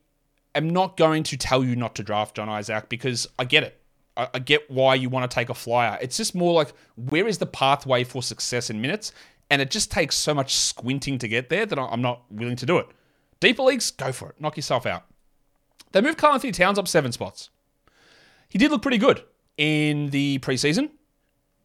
am 0.56 0.70
not 0.70 0.98
going 0.98 1.24
to 1.24 1.38
tell 1.38 1.64
you 1.64 1.76
not 1.76 1.96
to 1.96 2.04
draft 2.04 2.36
John 2.36 2.50
Isaac 2.50 2.90
because 2.90 3.28
I 3.38 3.44
get 3.44 3.64
it. 3.64 3.80
I, 4.18 4.28
I 4.34 4.40
get 4.40 4.70
why 4.70 4.96
you 4.96 5.10
want 5.10 5.30
to 5.30 5.34
take 5.34 5.50
a 5.50 5.54
flyer. 5.54 5.98
It's 6.02 6.18
just 6.18 6.36
more 6.36 6.54
like 6.54 6.74
where 6.96 7.28
is 7.28 7.38
the 7.38 7.46
pathway 7.46 8.04
for 8.04 8.24
success 8.24 8.70
in 8.70 8.82
minutes? 8.82 9.12
And 9.50 9.62
it 9.62 9.72
just 9.72 9.92
takes 9.92 10.16
so 10.16 10.34
much 10.34 10.56
squinting 10.56 11.18
to 11.20 11.28
get 11.28 11.50
there 11.50 11.66
that 11.66 11.80
I'm 11.80 12.02
not 12.02 12.24
willing 12.30 12.58
to 12.58 12.66
do 12.66 12.78
it. 12.78 12.88
Deeper 13.40 13.64
leagues, 13.64 13.92
go 13.92 14.12
for 14.12 14.30
it. 14.30 14.42
Knock 14.42 14.58
yourself 14.58 14.86
out. 14.86 15.06
They 15.92 16.02
moved 16.02 16.18
Karl 16.18 16.34
Anthony 16.34 16.52
Towns 16.52 16.78
up 16.78 16.88
seven 16.88 17.12
spots. 17.12 17.50
He 18.50 18.58
did 18.58 18.72
look 18.72 18.82
pretty 18.82 18.98
good 18.98 19.24
in 19.58 20.10
the 20.10 20.40
preseason, 20.40 20.90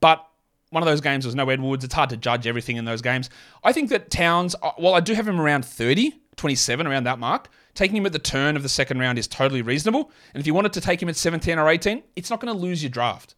but 0.00 0.24
one 0.70 0.82
of 0.82 0.86
those 0.86 1.00
games 1.00 1.26
was 1.26 1.34
no 1.34 1.48
Edwards. 1.48 1.84
It's 1.84 1.94
hard 1.94 2.10
to 2.10 2.16
judge 2.16 2.46
everything 2.46 2.76
in 2.76 2.84
those 2.84 3.02
games. 3.02 3.30
I 3.62 3.72
think 3.72 3.90
that 3.90 4.10
Towns, 4.10 4.54
uh, 4.62 4.72
well, 4.78 4.94
I 4.94 5.00
do 5.00 5.14
have 5.14 5.28
him 5.28 5.40
around 5.40 5.64
30, 5.64 6.14
27, 6.42 6.88
around 6.88 7.04
that 7.04 7.20
mark. 7.20 7.48
Taking 7.74 7.98
him 7.98 8.06
at 8.06 8.12
the 8.12 8.18
turn 8.18 8.56
of 8.56 8.64
the 8.64 8.68
second 8.68 8.98
round 8.98 9.16
is 9.16 9.28
totally 9.28 9.62
reasonable. 9.62 10.10
And 10.34 10.40
if 10.40 10.46
you 10.46 10.54
wanted 10.54 10.72
to 10.72 10.80
take 10.80 11.00
him 11.00 11.08
at 11.08 11.14
17 11.14 11.56
or 11.56 11.68
18, 11.68 12.02
it's 12.16 12.30
not 12.30 12.40
going 12.40 12.52
to 12.52 12.60
lose 12.60 12.82
your 12.82 12.90
draft. 12.90 13.36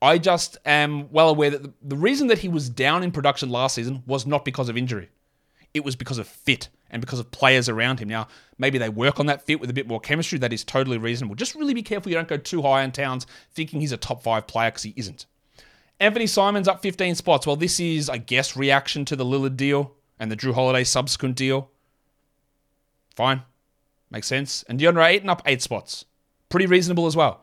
I 0.00 0.16
just 0.16 0.56
am 0.64 1.12
well 1.12 1.28
aware 1.28 1.50
that 1.50 1.70
the 1.86 1.96
reason 1.96 2.28
that 2.28 2.38
he 2.38 2.48
was 2.48 2.70
down 2.70 3.02
in 3.02 3.12
production 3.12 3.50
last 3.50 3.74
season 3.74 4.02
was 4.06 4.26
not 4.26 4.46
because 4.46 4.70
of 4.70 4.76
injury. 4.78 5.10
It 5.74 5.84
was 5.84 5.96
because 5.96 6.16
of 6.16 6.26
fit 6.26 6.70
and 6.90 7.02
because 7.02 7.18
of 7.18 7.30
players 7.30 7.68
around 7.68 8.00
him. 8.00 8.08
Now, 8.08 8.26
maybe 8.56 8.78
they 8.78 8.88
work 8.88 9.20
on 9.20 9.26
that 9.26 9.44
fit 9.44 9.60
with 9.60 9.68
a 9.68 9.74
bit 9.74 9.86
more 9.86 10.00
chemistry. 10.00 10.38
That 10.38 10.54
is 10.54 10.64
totally 10.64 10.96
reasonable. 10.96 11.34
Just 11.34 11.54
really 11.56 11.74
be 11.74 11.82
careful 11.82 12.10
you 12.10 12.16
don't 12.16 12.26
go 12.26 12.38
too 12.38 12.62
high 12.62 12.84
on 12.84 12.90
Towns 12.90 13.26
thinking 13.52 13.80
he's 13.80 13.92
a 13.92 13.98
top 13.98 14.22
five 14.22 14.46
player 14.46 14.70
because 14.70 14.84
he 14.84 14.94
isn't. 14.96 15.26
Anthony 16.00 16.26
Simons 16.26 16.68
up 16.68 16.80
15 16.80 17.16
spots. 17.16 17.46
Well, 17.46 17.56
this 17.56 17.78
is, 17.78 18.08
I 18.08 18.16
guess, 18.16 18.56
reaction 18.56 19.04
to 19.04 19.14
the 19.14 19.26
Lillard 19.26 19.58
deal 19.58 19.92
and 20.18 20.30
the 20.30 20.36
Jrue 20.36 20.54
Holiday 20.54 20.84
subsequent 20.84 21.36
deal. 21.36 21.70
Fine. 23.16 23.42
Makes 24.10 24.28
sense. 24.28 24.62
And 24.68 24.78
DeAndre 24.78 25.08
Ayton 25.08 25.28
up 25.28 25.42
eight 25.46 25.62
spots. 25.62 26.04
Pretty 26.48 26.66
reasonable 26.66 27.06
as 27.06 27.16
well. 27.16 27.42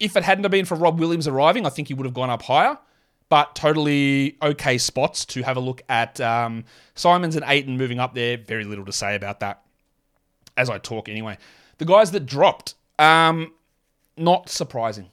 If 0.00 0.16
it 0.16 0.24
hadn't 0.24 0.42
have 0.42 0.50
been 0.50 0.64
for 0.64 0.74
Rob 0.74 0.98
Williams 0.98 1.28
arriving, 1.28 1.64
I 1.64 1.68
think 1.68 1.88
he 1.88 1.94
would 1.94 2.06
have 2.06 2.14
gone 2.14 2.30
up 2.30 2.42
higher. 2.42 2.78
But 3.28 3.54
totally 3.54 4.36
okay 4.42 4.76
spots 4.78 5.24
to 5.26 5.42
have 5.42 5.56
a 5.56 5.60
look 5.60 5.82
at 5.88 6.20
um, 6.20 6.64
Simons 6.94 7.36
and 7.36 7.44
Ayton 7.46 7.76
moving 7.76 8.00
up 8.00 8.14
there. 8.14 8.36
Very 8.36 8.64
little 8.64 8.84
to 8.84 8.92
say 8.92 9.14
about 9.14 9.40
that 9.40 9.62
as 10.56 10.68
I 10.68 10.78
talk 10.78 11.08
anyway. 11.08 11.38
The 11.78 11.84
guys 11.84 12.10
that 12.10 12.26
dropped, 12.26 12.74
um, 12.98 13.52
not 14.16 14.48
surprising. 14.48 15.10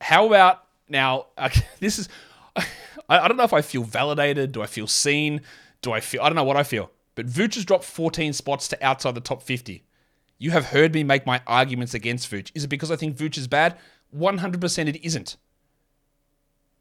How 0.00 0.26
about 0.26 0.64
now? 0.88 1.26
Okay, 1.38 1.62
this 1.80 1.98
is, 1.98 2.08
I, 2.56 2.64
I 3.08 3.28
don't 3.28 3.36
know 3.36 3.44
if 3.44 3.52
I 3.52 3.60
feel 3.60 3.82
validated. 3.82 4.52
Do 4.52 4.62
I 4.62 4.66
feel 4.66 4.86
seen? 4.86 5.42
Do 5.82 5.92
I 5.92 6.00
feel, 6.00 6.22
I 6.22 6.28
don't 6.28 6.36
know 6.36 6.44
what 6.44 6.56
I 6.56 6.62
feel. 6.62 6.90
But 7.16 7.26
Vooch 7.26 7.54
has 7.54 7.64
dropped 7.64 7.84
14 7.84 8.32
spots 8.32 8.68
to 8.68 8.86
outside 8.86 9.16
the 9.16 9.20
top 9.20 9.42
50. 9.42 9.82
You 10.38 10.50
have 10.52 10.66
heard 10.66 10.94
me 10.94 11.02
make 11.02 11.26
my 11.26 11.40
arguments 11.46 11.94
against 11.94 12.30
Vooch. 12.30 12.52
Is 12.54 12.62
it 12.62 12.68
because 12.68 12.90
I 12.92 12.96
think 12.96 13.16
Vooch 13.16 13.36
is 13.36 13.48
bad? 13.48 13.76
100% 14.16 14.86
it 14.86 15.04
isn't. 15.04 15.36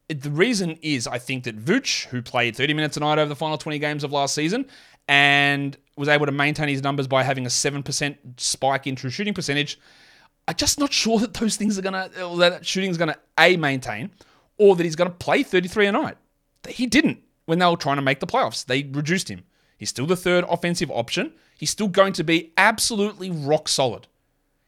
It, 0.10 0.22
the 0.22 0.30
reason 0.30 0.78
is 0.82 1.08
I 1.08 1.18
think 1.18 1.46
that 1.46 1.58
Vooch, 1.58 2.06
who 2.08 2.22
played 2.22 2.56
30 2.56 2.74
minutes 2.74 2.98
a 2.98 3.00
night 3.00 3.18
over 3.18 3.30
the 3.30 3.36
final 3.36 3.58
20 3.58 3.80
games 3.80 4.04
of 4.04 4.12
last 4.12 4.36
season 4.36 4.68
and 5.08 5.76
was 5.96 6.10
able 6.10 6.26
to 6.26 6.32
maintain 6.32 6.68
his 6.68 6.84
numbers 6.84 7.08
by 7.08 7.24
having 7.24 7.46
a 7.46 7.50
7% 7.50 8.18
spike 8.38 8.86
in 8.86 8.96
true 8.96 9.10
shooting 9.10 9.34
percentage, 9.34 9.80
I'm 10.48 10.56
just 10.56 10.80
not 10.80 10.92
sure 10.92 11.18
that 11.20 11.34
those 11.34 11.56
things 11.56 11.80
are 11.80 11.82
going 11.82 11.94
to, 12.12 12.36
that 12.40 12.66
shooting 12.66 12.92
is 12.92 12.98
going 12.98 13.14
to 13.14 13.20
A, 13.40 13.56
maintain, 13.56 14.12
or 14.58 14.76
that 14.76 14.84
he's 14.84 14.98
going 14.98 15.10
to 15.10 15.16
play 15.16 15.44
33 15.44 15.88
a 15.88 15.92
night. 15.94 16.18
He 16.68 16.86
didn't 16.88 17.24
when 17.46 17.60
they 17.60 17.66
were 17.66 17.78
trying 17.78 17.96
to 17.96 18.02
make 18.02 18.20
the 18.20 18.28
playoffs. 18.28 18.66
They 18.66 18.84
reduced 18.84 19.30
him. 19.30 19.44
He's 19.78 19.90
still 19.90 20.06
the 20.06 20.16
third 20.16 20.46
offensive 20.50 20.92
option. 20.92 21.34
He's 21.58 21.70
still 21.70 21.88
going 21.88 22.14
to 22.14 22.24
be 22.24 22.52
absolutely 22.58 23.32
rock 23.32 23.68
solid. 23.68 24.08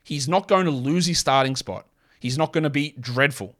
He's 0.04 0.28
not 0.28 0.48
going 0.48 0.66
to 0.66 0.72
lose 0.72 1.06
his 1.06 1.20
starting 1.20 1.56
spot. 1.56 1.86
He's 2.20 2.38
not 2.38 2.54
going 2.54 2.64
to 2.64 2.70
be 2.70 2.96
dreadful. 3.00 3.56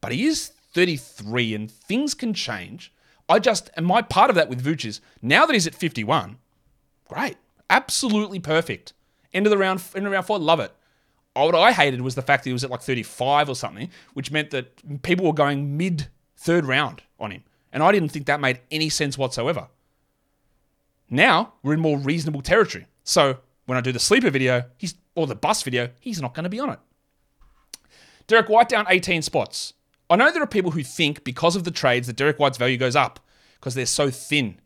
But 0.00 0.12
he 0.12 0.24
is 0.24 0.52
33 0.74 1.54
and 1.54 1.70
things 1.70 2.14
can 2.14 2.34
change. 2.34 2.92
I 3.28 3.38
just, 3.38 3.70
and 3.76 3.86
my 3.86 4.02
part 4.02 4.30
of 4.30 4.36
that 4.36 4.48
with 4.48 4.64
Vooch 4.64 4.84
is 4.84 5.00
now 5.22 5.46
that 5.46 5.52
he's 5.52 5.66
at 5.66 5.74
51, 5.74 6.36
great. 7.08 7.36
Absolutely 7.70 8.38
perfect. 8.38 8.92
End 9.32 9.46
of 9.46 9.50
the 9.50 9.58
round, 9.58 9.82
end 9.94 10.06
of 10.06 10.12
round 10.12 10.26
four, 10.26 10.38
love 10.38 10.60
it. 10.60 10.72
Oh, 11.36 11.46
what 11.46 11.54
I 11.54 11.72
hated 11.72 12.00
was 12.00 12.14
the 12.14 12.22
fact 12.22 12.44
that 12.44 12.50
he 12.50 12.52
was 12.52 12.64
at 12.64 12.70
like 12.70 12.82
35 12.82 13.48
or 13.48 13.56
something, 13.56 13.90
which 14.12 14.30
meant 14.30 14.50
that 14.50 15.02
people 15.02 15.26
were 15.26 15.32
going 15.32 15.76
mid 15.76 16.08
third 16.36 16.64
round 16.64 17.02
on 17.18 17.32
him. 17.32 17.42
And 17.72 17.82
I 17.82 17.90
didn't 17.90 18.10
think 18.10 18.26
that 18.26 18.40
made 18.40 18.60
any 18.70 18.88
sense 18.88 19.18
whatsoever. 19.18 19.68
Now 21.10 21.54
we're 21.62 21.74
in 21.74 21.80
more 21.80 21.98
reasonable 21.98 22.42
territory. 22.42 22.86
So 23.04 23.38
when 23.66 23.78
I 23.78 23.80
do 23.80 23.92
the 23.92 23.98
sleeper 23.98 24.30
video, 24.30 24.64
he's 24.76 24.94
or 25.14 25.26
the 25.26 25.34
bus 25.34 25.62
video, 25.62 25.90
he's 26.00 26.20
not 26.20 26.34
going 26.34 26.44
to 26.44 26.50
be 26.50 26.60
on 26.60 26.70
it. 26.70 26.78
Derrick 28.26 28.48
White 28.48 28.68
down 28.68 28.86
18 28.88 29.22
spots. 29.22 29.74
I 30.10 30.16
know 30.16 30.30
there 30.30 30.42
are 30.42 30.46
people 30.46 30.72
who 30.72 30.82
think 30.82 31.24
because 31.24 31.56
of 31.56 31.64
the 31.64 31.70
trades 31.70 32.06
that 32.06 32.16
Derrick 32.16 32.38
White's 32.38 32.58
value 32.58 32.76
goes 32.76 32.96
up 32.96 33.20
because 33.54 33.74
they're 33.74 33.86
so 33.86 34.10
thin. 34.10 34.60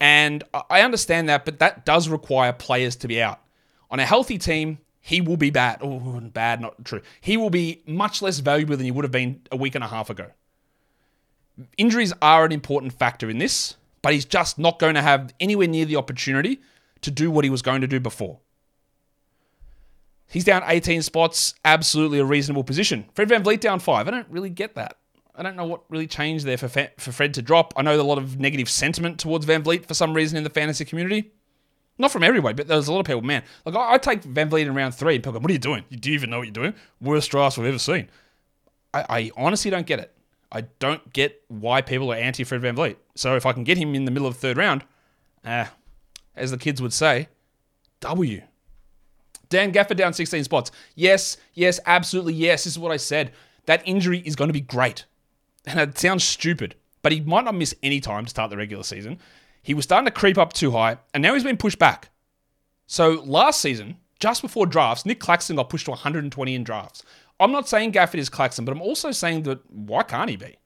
And 0.00 0.44
I 0.70 0.82
understand 0.82 1.28
that, 1.28 1.44
but 1.44 1.58
that 1.58 1.86
does 1.86 2.08
require 2.08 2.52
players 2.52 2.96
to 2.96 3.08
be 3.08 3.22
out. 3.22 3.40
On 3.90 3.98
a 3.98 4.04
healthy 4.04 4.38
team, 4.38 4.78
he 5.00 5.20
will 5.20 5.36
be 5.36 5.50
bad. 5.50 5.78
Oh, 5.82 6.20
bad, 6.20 6.60
not 6.60 6.84
true. 6.84 7.00
He 7.20 7.36
will 7.36 7.50
be 7.50 7.82
much 7.86 8.20
less 8.20 8.40
valuable 8.40 8.76
than 8.76 8.84
he 8.84 8.90
would 8.90 9.04
have 9.04 9.12
been 9.12 9.40
a 9.52 9.56
week 9.56 9.74
and 9.74 9.84
a 9.84 9.88
half 9.88 10.10
ago. 10.10 10.32
Injuries 11.78 12.12
are 12.20 12.44
an 12.44 12.52
important 12.52 12.92
factor 12.92 13.30
in 13.30 13.38
this, 13.38 13.76
but 14.06 14.12
he's 14.12 14.24
just 14.24 14.56
not 14.56 14.78
going 14.78 14.94
to 14.94 15.02
have 15.02 15.34
anywhere 15.40 15.66
near 15.66 15.84
the 15.84 15.96
opportunity 15.96 16.60
to 17.00 17.10
do 17.10 17.28
what 17.28 17.42
he 17.42 17.50
was 17.50 17.60
going 17.60 17.80
to 17.80 17.88
do 17.88 17.98
before. 17.98 18.38
He's 20.28 20.44
down 20.44 20.62
18 20.64 21.02
spots, 21.02 21.56
absolutely 21.64 22.20
a 22.20 22.24
reasonable 22.24 22.62
position. 22.62 23.06
Fred 23.14 23.28
Van 23.28 23.42
VanVleet 23.42 23.58
down 23.58 23.80
five. 23.80 24.06
I 24.06 24.12
don't 24.12 24.28
really 24.30 24.48
get 24.48 24.76
that. 24.76 24.98
I 25.34 25.42
don't 25.42 25.56
know 25.56 25.66
what 25.66 25.82
really 25.88 26.06
changed 26.06 26.44
there 26.44 26.56
for, 26.56 26.68
for 26.68 27.10
Fred 27.10 27.34
to 27.34 27.42
drop. 27.42 27.74
I 27.76 27.82
know 27.82 28.00
a 28.00 28.02
lot 28.02 28.18
of 28.18 28.38
negative 28.38 28.70
sentiment 28.70 29.18
towards 29.18 29.44
Van 29.44 29.64
VanVleet 29.64 29.86
for 29.86 29.94
some 29.94 30.14
reason 30.14 30.38
in 30.38 30.44
the 30.44 30.50
fantasy 30.50 30.84
community. 30.84 31.32
Not 31.98 32.12
from 32.12 32.22
everybody, 32.22 32.54
but 32.54 32.68
there's 32.68 32.86
a 32.86 32.92
lot 32.92 33.00
of 33.00 33.06
people, 33.06 33.22
man. 33.22 33.42
Like, 33.64 33.74
I, 33.74 33.94
I 33.94 33.98
take 33.98 34.22
VanVleet 34.22 34.66
in 34.66 34.74
round 34.76 34.94
three 34.94 35.16
and 35.16 35.24
people 35.24 35.32
go, 35.32 35.40
what 35.40 35.50
are 35.50 35.52
you 35.52 35.58
doing? 35.58 35.82
Do 35.90 36.10
you 36.10 36.14
even 36.14 36.30
know 36.30 36.38
what 36.38 36.46
you're 36.46 36.52
doing? 36.52 36.74
Worst 37.00 37.32
drafts 37.32 37.58
we've 37.58 37.66
ever 37.66 37.80
seen. 37.80 38.08
I, 38.94 39.04
I 39.08 39.30
honestly 39.36 39.72
don't 39.72 39.84
get 39.84 39.98
it. 39.98 40.15
I 40.56 40.62
don't 40.78 41.12
get 41.12 41.42
why 41.48 41.82
people 41.82 42.10
are 42.10 42.16
anti 42.16 42.42
Fred 42.42 42.62
VanVleet. 42.62 42.96
So 43.14 43.36
if 43.36 43.44
I 43.44 43.52
can 43.52 43.62
get 43.62 43.76
him 43.76 43.94
in 43.94 44.06
the 44.06 44.10
middle 44.10 44.26
of 44.26 44.34
the 44.34 44.40
third 44.40 44.56
round, 44.56 44.84
uh, 45.44 45.66
as 46.34 46.50
the 46.50 46.56
kids 46.56 46.80
would 46.80 46.94
say, 46.94 47.28
W. 48.00 48.40
Dan 49.50 49.70
Gafford 49.70 49.96
down 49.96 50.14
16 50.14 50.44
spots. 50.44 50.70
Yes, 50.94 51.36
yes, 51.52 51.78
absolutely 51.84 52.32
yes. 52.32 52.64
This 52.64 52.72
is 52.72 52.78
what 52.78 52.90
I 52.90 52.96
said. 52.96 53.32
That 53.66 53.82
injury 53.84 54.20
is 54.20 54.34
going 54.34 54.48
to 54.48 54.54
be 54.54 54.62
great. 54.62 55.04
And 55.66 55.78
it 55.78 55.98
sounds 55.98 56.24
stupid, 56.24 56.74
but 57.02 57.12
he 57.12 57.20
might 57.20 57.44
not 57.44 57.54
miss 57.54 57.74
any 57.82 58.00
time 58.00 58.24
to 58.24 58.30
start 58.30 58.50
the 58.50 58.56
regular 58.56 58.82
season. 58.82 59.18
He 59.62 59.74
was 59.74 59.84
starting 59.84 60.06
to 60.06 60.10
creep 60.10 60.38
up 60.38 60.54
too 60.54 60.70
high, 60.70 60.96
and 61.12 61.22
now 61.22 61.34
he's 61.34 61.44
been 61.44 61.56
pushed 61.58 61.78
back. 61.78 62.08
So 62.86 63.22
last 63.24 63.60
season, 63.60 63.98
just 64.18 64.42
before 64.42 64.66
drafts, 64.66 65.04
Nick 65.04 65.20
Claxton 65.20 65.56
got 65.56 65.68
pushed 65.68 65.86
to 65.86 65.90
120 65.90 66.54
in 66.54 66.64
drafts. 66.64 67.02
I'm 67.38 67.52
not 67.52 67.68
saying 67.68 67.92
Gafford 67.92 68.18
is 68.18 68.28
Claxton, 68.28 68.64
but 68.64 68.72
I'm 68.72 68.82
also 68.82 69.10
saying 69.10 69.42
that 69.42 69.60
why 69.70 70.02
can't 70.02 70.30
he 70.30 70.36
be? 70.36 70.56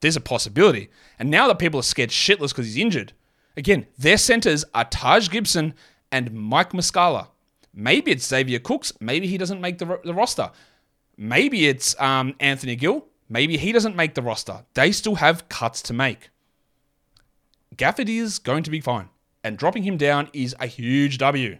There's 0.00 0.16
a 0.16 0.20
possibility. 0.20 0.90
And 1.18 1.30
now 1.30 1.48
that 1.48 1.58
people 1.58 1.80
are 1.80 1.84
scared 1.84 2.10
shitless 2.10 2.50
because 2.50 2.66
he's 2.66 2.78
injured, 2.78 3.12
again, 3.56 3.86
their 3.98 4.16
centers 4.16 4.64
are 4.74 4.84
Taj 4.84 5.28
Gibson 5.28 5.74
and 6.10 6.32
Mike 6.32 6.72
Muscala. 6.72 7.28
Maybe 7.74 8.12
it's 8.12 8.26
Xavier 8.26 8.58
Cooks. 8.60 8.92
Maybe 9.00 9.26
he 9.26 9.36
doesn't 9.38 9.60
make 9.60 9.78
the, 9.78 10.00
the 10.04 10.14
roster. 10.14 10.50
Maybe 11.16 11.68
it's 11.68 12.00
um, 12.00 12.34
Anthony 12.40 12.76
Gill. 12.76 13.06
Maybe 13.28 13.56
he 13.58 13.72
doesn't 13.72 13.96
make 13.96 14.14
the 14.14 14.22
roster. 14.22 14.64
They 14.74 14.92
still 14.92 15.16
have 15.16 15.48
cuts 15.48 15.82
to 15.82 15.92
make. 15.92 16.30
Gafford 17.76 18.08
is 18.08 18.38
going 18.38 18.62
to 18.62 18.70
be 18.70 18.80
fine. 18.80 19.10
And 19.44 19.58
dropping 19.58 19.82
him 19.82 19.96
down 19.96 20.30
is 20.32 20.56
a 20.58 20.66
huge 20.66 21.18
W. 21.18 21.58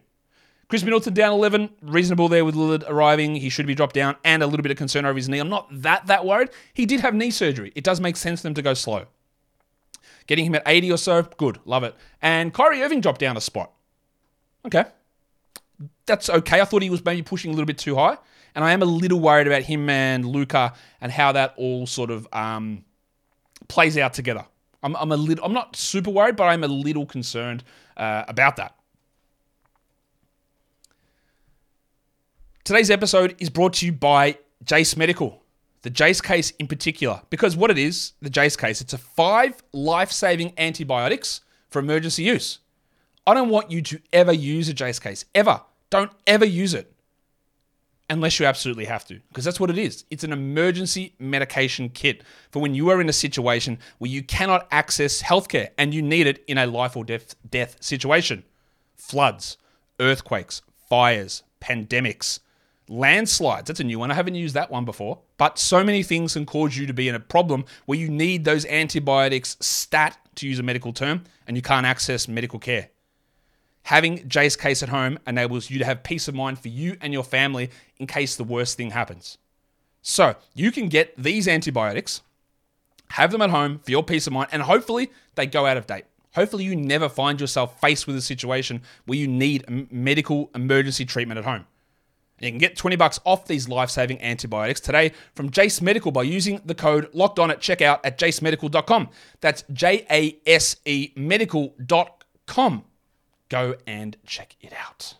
Khris 0.68 0.85
Middleton 0.85 1.14
down 1.14 1.33
11, 1.33 1.70
reasonable 1.81 2.28
there 2.28 2.44
with 2.44 2.54
Lillard 2.54 2.85
arriving. 2.88 3.37
He 3.37 3.48
should 3.48 3.66
be 3.66 3.74
dropped 3.74 3.94
down 3.94 4.16
and 4.22 4.42
a 4.42 4.46
little 4.46 4.62
bit 4.62 4.70
of 4.70 4.76
concern 4.76 5.07
over 5.07 5.16
his 5.16 5.28
knee. 5.28 5.38
I'm 5.38 5.48
not 5.48 5.66
that 5.70 6.07
that 6.09 6.26
worried. 6.26 6.50
He 6.74 6.85
did 6.85 7.00
have 7.00 7.14
knee 7.14 7.31
surgery. 7.31 7.72
It 7.74 7.85
does 7.85 8.00
make 8.00 8.16
sense 8.16 8.40
for 8.40 8.48
them 8.48 8.54
to 8.54 8.62
go 8.62 8.74
slow. 8.74 9.07
Getting 10.26 10.44
him 10.44 10.54
at 10.54 10.62
80 10.66 10.92
or 10.92 10.98
so, 10.98 11.22
good, 11.22 11.59
love 11.64 11.85
it. 11.85 11.94
And 12.20 12.52
Kyrie 12.52 12.83
Irving 12.83 13.00
dropped 13.00 13.20
down 13.20 13.37
a 13.38 13.40
spot. 13.40 13.72
Okay. 14.66 14.85
That's 16.04 16.28
okay. 16.28 16.61
I 16.61 16.66
thought 16.66 16.83
he 16.83 16.90
was 16.90 17.02
maybe 17.02 17.22
pushing 17.22 17.50
a 17.50 17.54
little 17.54 17.66
bit 17.66 17.78
too 17.78 17.96
high. 17.96 18.18
And 18.54 18.62
I 18.62 18.72
am 18.72 18.83
a 18.83 18.87
little 18.87 19.20
worried 19.20 19.46
about 19.46 19.62
him 19.62 19.88
and 19.88 20.26
Luka 20.26 20.74
and 21.00 21.11
how 21.11 21.33
that 21.33 21.54
all 21.57 21.87
sort 21.87 22.11
of 22.11 22.28
um, 22.33 22.85
plays 23.68 23.96
out 23.96 24.12
together. 24.12 24.44
I'm, 24.83 24.96
I'm 24.96 25.12
a 25.12 25.16
little, 25.16 25.44
I'm 25.44 25.52
not 25.54 25.76
super 25.76 26.11
worried, 26.11 26.37
but 26.37 26.44
I'm 26.44 26.62
a 26.62 26.68
little 26.68 27.07
concerned 27.07 27.64
uh, 27.96 28.24
about 28.28 28.57
that. 28.57 28.74
Today's 32.68 32.90
episode 32.90 33.35
is 33.38 33.48
brought 33.48 33.72
to 33.72 33.87
you 33.87 33.92
by 33.92 34.37
Jase 34.62 34.94
Medical, 34.94 35.42
the 35.81 35.88
Jase 35.88 36.20
case 36.20 36.50
in 36.59 36.66
particular, 36.66 37.22
because 37.31 37.57
what 37.57 37.70
it 37.70 37.78
is, 37.78 38.12
the 38.20 38.28
Jase 38.28 38.57
case, 38.57 38.83
it's 38.83 38.92
a 38.92 38.98
five 38.98 39.62
life 39.72 40.12
saving 40.12 40.52
antibiotics 40.59 41.40
for 41.70 41.78
emergency 41.78 42.24
use. 42.24 42.59
I 43.26 43.33
don't 43.33 43.48
want 43.48 43.70
you 43.70 43.81
to 43.81 43.98
ever 44.12 44.35
use 44.35 44.68
a 44.68 44.74
Jase 44.74 44.98
case, 44.98 45.24
ever. 45.35 45.62
Don't 45.88 46.12
ever 46.26 46.44
use 46.44 46.74
it 46.74 46.92
unless 48.11 48.38
you 48.38 48.44
absolutely 48.44 48.85
have 48.85 49.07
to, 49.07 49.18
because 49.28 49.46
that's 49.46 49.59
what 49.59 49.70
it 49.70 49.78
is. 49.78 50.04
It's 50.11 50.24
an 50.24 50.35
emergency 50.35 51.14
medication 51.18 51.88
kit 51.88 52.22
for 52.50 52.61
when 52.61 52.74
you 52.74 52.90
are 52.90 53.00
in 53.00 53.09
a 53.09 53.14
situation 53.14 53.78
where 53.96 54.11
you 54.11 54.22
cannot 54.22 54.68
access 54.70 55.22
healthcare 55.22 55.70
and 55.78 55.94
you 55.94 56.02
need 56.02 56.26
it 56.26 56.44
in 56.46 56.59
a 56.59 56.66
life 56.66 56.98
or 56.98 57.04
death, 57.04 57.35
death 57.48 57.83
situation. 57.83 58.44
Floods, 58.94 59.57
earthquakes, 59.98 60.61
fires, 60.87 61.44
pandemics, 61.62 62.40
landslides. 62.88 63.66
That's 63.66 63.81
a 63.81 63.85
new 63.85 63.98
one. 63.98 64.11
I 64.11 64.14
haven't 64.14 64.35
used 64.35 64.55
that 64.55 64.70
one 64.70 64.85
before. 64.85 65.18
But 65.37 65.59
so 65.59 65.85
many 65.85 66.03
things 66.03 66.35
can 66.35 66.46
cause 66.46 66.77
you 66.77 66.87
to 66.87 66.92
be 66.92 67.09
in 67.09 67.14
a 67.14 67.20
problem 67.20 67.64
where 67.87 67.98
you 67.98 68.09
need 68.09 68.44
those 68.44 68.64
antibiotics 68.66 69.57
stat, 69.61 70.16
to 70.37 70.46
use 70.46 70.59
a 70.59 70.62
medical 70.62 70.92
term, 70.92 71.24
and 71.46 71.57
you 71.57 71.62
can't 71.62 71.87
access 71.87 72.29
medical 72.29 72.59
care. 72.59 72.90
Having 73.83 74.29
Jase 74.29 74.55
Case 74.55 74.83
at 74.83 74.88
home 74.90 75.18
enables 75.27 75.70
you 75.70 75.79
to 75.79 75.85
have 75.85 76.03
peace 76.03 76.29
of 76.29 76.35
mind 76.35 76.59
for 76.59 76.68
you 76.68 76.96
and 77.01 77.12
your 77.12 77.24
family 77.24 77.70
in 77.96 78.07
case 78.07 78.37
the 78.37 78.44
worst 78.44 78.77
thing 78.77 78.90
happens. 78.90 79.38
So 80.03 80.37
you 80.55 80.70
can 80.70 80.88
get 80.88 81.14
these 81.16 81.48
antibiotics, 81.48 82.22
have 83.11 83.33
them 83.33 83.42
at 83.42 83.51
home 83.51 83.81
for 83.81 83.90
your 83.90 84.03
peace 84.03 84.27
of 84.27 84.33
mind, 84.33 84.51
and 84.53 84.62
hopefully 84.62 85.11
they 85.35 85.46
go 85.46 85.66
out 85.66 85.77
of 85.77 85.87
date. 85.87 86.05
Hopefully, 86.35 86.64
you 86.64 86.77
never 86.77 87.09
find 87.09 87.40
yourself 87.40 87.81
faced 87.81 88.07
with 88.07 88.14
a 88.14 88.20
situation 88.20 88.83
where 89.07 89.18
you 89.18 89.27
need 89.27 89.64
medical 89.90 90.51
emergency 90.55 91.05
treatment 91.05 91.38
at 91.38 91.44
home. 91.44 91.66
You 92.40 92.51
can 92.51 92.59
get 92.59 92.77
20 92.77 92.96
bucks 92.96 93.18
off 93.24 93.46
these 93.46 93.68
life-saving 93.68 94.22
antibiotics 94.22 94.81
today 94.81 95.12
from 95.35 95.51
Jase 95.51 95.81
Medical 95.81 96.12
by 96.12 96.22
using 96.22 96.61
the 96.64 96.74
code 96.74 97.09
locked 97.12 97.38
on 97.38 97.51
at 97.51 97.61
checkout 97.61 98.01
at 98.05 98.18
jasemedical.com. 98.18 99.09
That's 99.40 99.64
J-A-S-E 99.72 101.12
medical.com. 101.16 102.85
Go 103.48 103.74
and 103.87 104.16
check 104.24 104.57
it 104.61 104.72
out. 104.72 105.14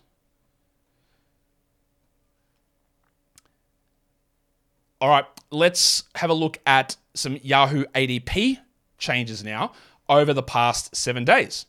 All 5.01 5.09
right, 5.09 5.25
let's 5.49 6.03
have 6.15 6.29
a 6.29 6.33
look 6.33 6.59
at 6.65 6.97
some 7.13 7.37
Yahoo 7.41 7.85
ADP 7.95 8.57
changes 8.97 9.43
now 9.43 9.71
over 10.09 10.33
the 10.33 10.43
past 10.43 10.95
seven 10.95 11.23
days. 11.23 11.65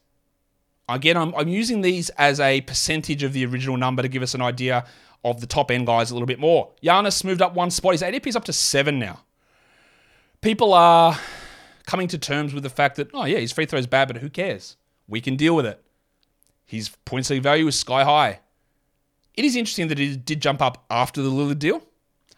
Again, 0.89 1.17
I'm, 1.17 1.33
I'm 1.37 1.47
using 1.47 1.83
these 1.83 2.11
as 2.11 2.41
a 2.41 2.63
percentage 2.63 3.23
of 3.23 3.33
the 3.33 3.47
original 3.47 3.77
number 3.77 4.03
to 4.03 4.09
give 4.09 4.23
us 4.23 4.35
an 4.35 4.43
idea 4.43 4.85
of 5.25 5.41
the 5.41 5.47
top 5.47 5.71
end 5.71 5.87
guys 5.87 6.11
a 6.11 6.15
little 6.15 6.27
bit 6.27 6.39
more. 6.39 6.71
Giannis 6.83 7.25
moved 7.25 7.43
up 7.43 7.55
one 7.55 7.71
spot. 7.71 7.93
His 7.93 8.03
ADP 8.03 8.27
is 8.27 8.37
up 8.37 8.45
to 8.45 8.53
seven 8.53 8.99
now. 8.99 9.21
People 10.41 10.73
are 10.73 11.19
coming 11.87 12.09
to 12.09 12.19
terms 12.19 12.55
with 12.55 12.63
the 12.63 12.71
fact 12.71 12.97
that, 12.97 13.11
oh, 13.13 13.25
yeah, 13.25 13.39
his 13.39 13.53
free 13.53 13.67
throw 13.67 13.79
is 13.79 13.87
bad, 13.87 14.09
but 14.09 14.19
who 14.19 14.31
cares? 14.31 14.77
We 15.07 15.21
can 15.21 15.37
deal 15.37 15.55
with 15.55 15.67
it. 15.67 15.83
His 16.65 16.91
points 17.05 17.31
league 17.31 17.43
value 17.43 17.67
is 17.67 17.79
sky 17.79 18.05
high. 18.05 18.41
It 19.35 19.45
is 19.45 19.57
interesting 19.57 19.89
that 19.89 19.99
he 19.99 20.17
did 20.17 20.41
jump 20.41 20.63
up 20.63 20.85
after 20.91 21.21
the 21.21 21.31
Lillard 21.31 21.59
deal. 21.59 21.83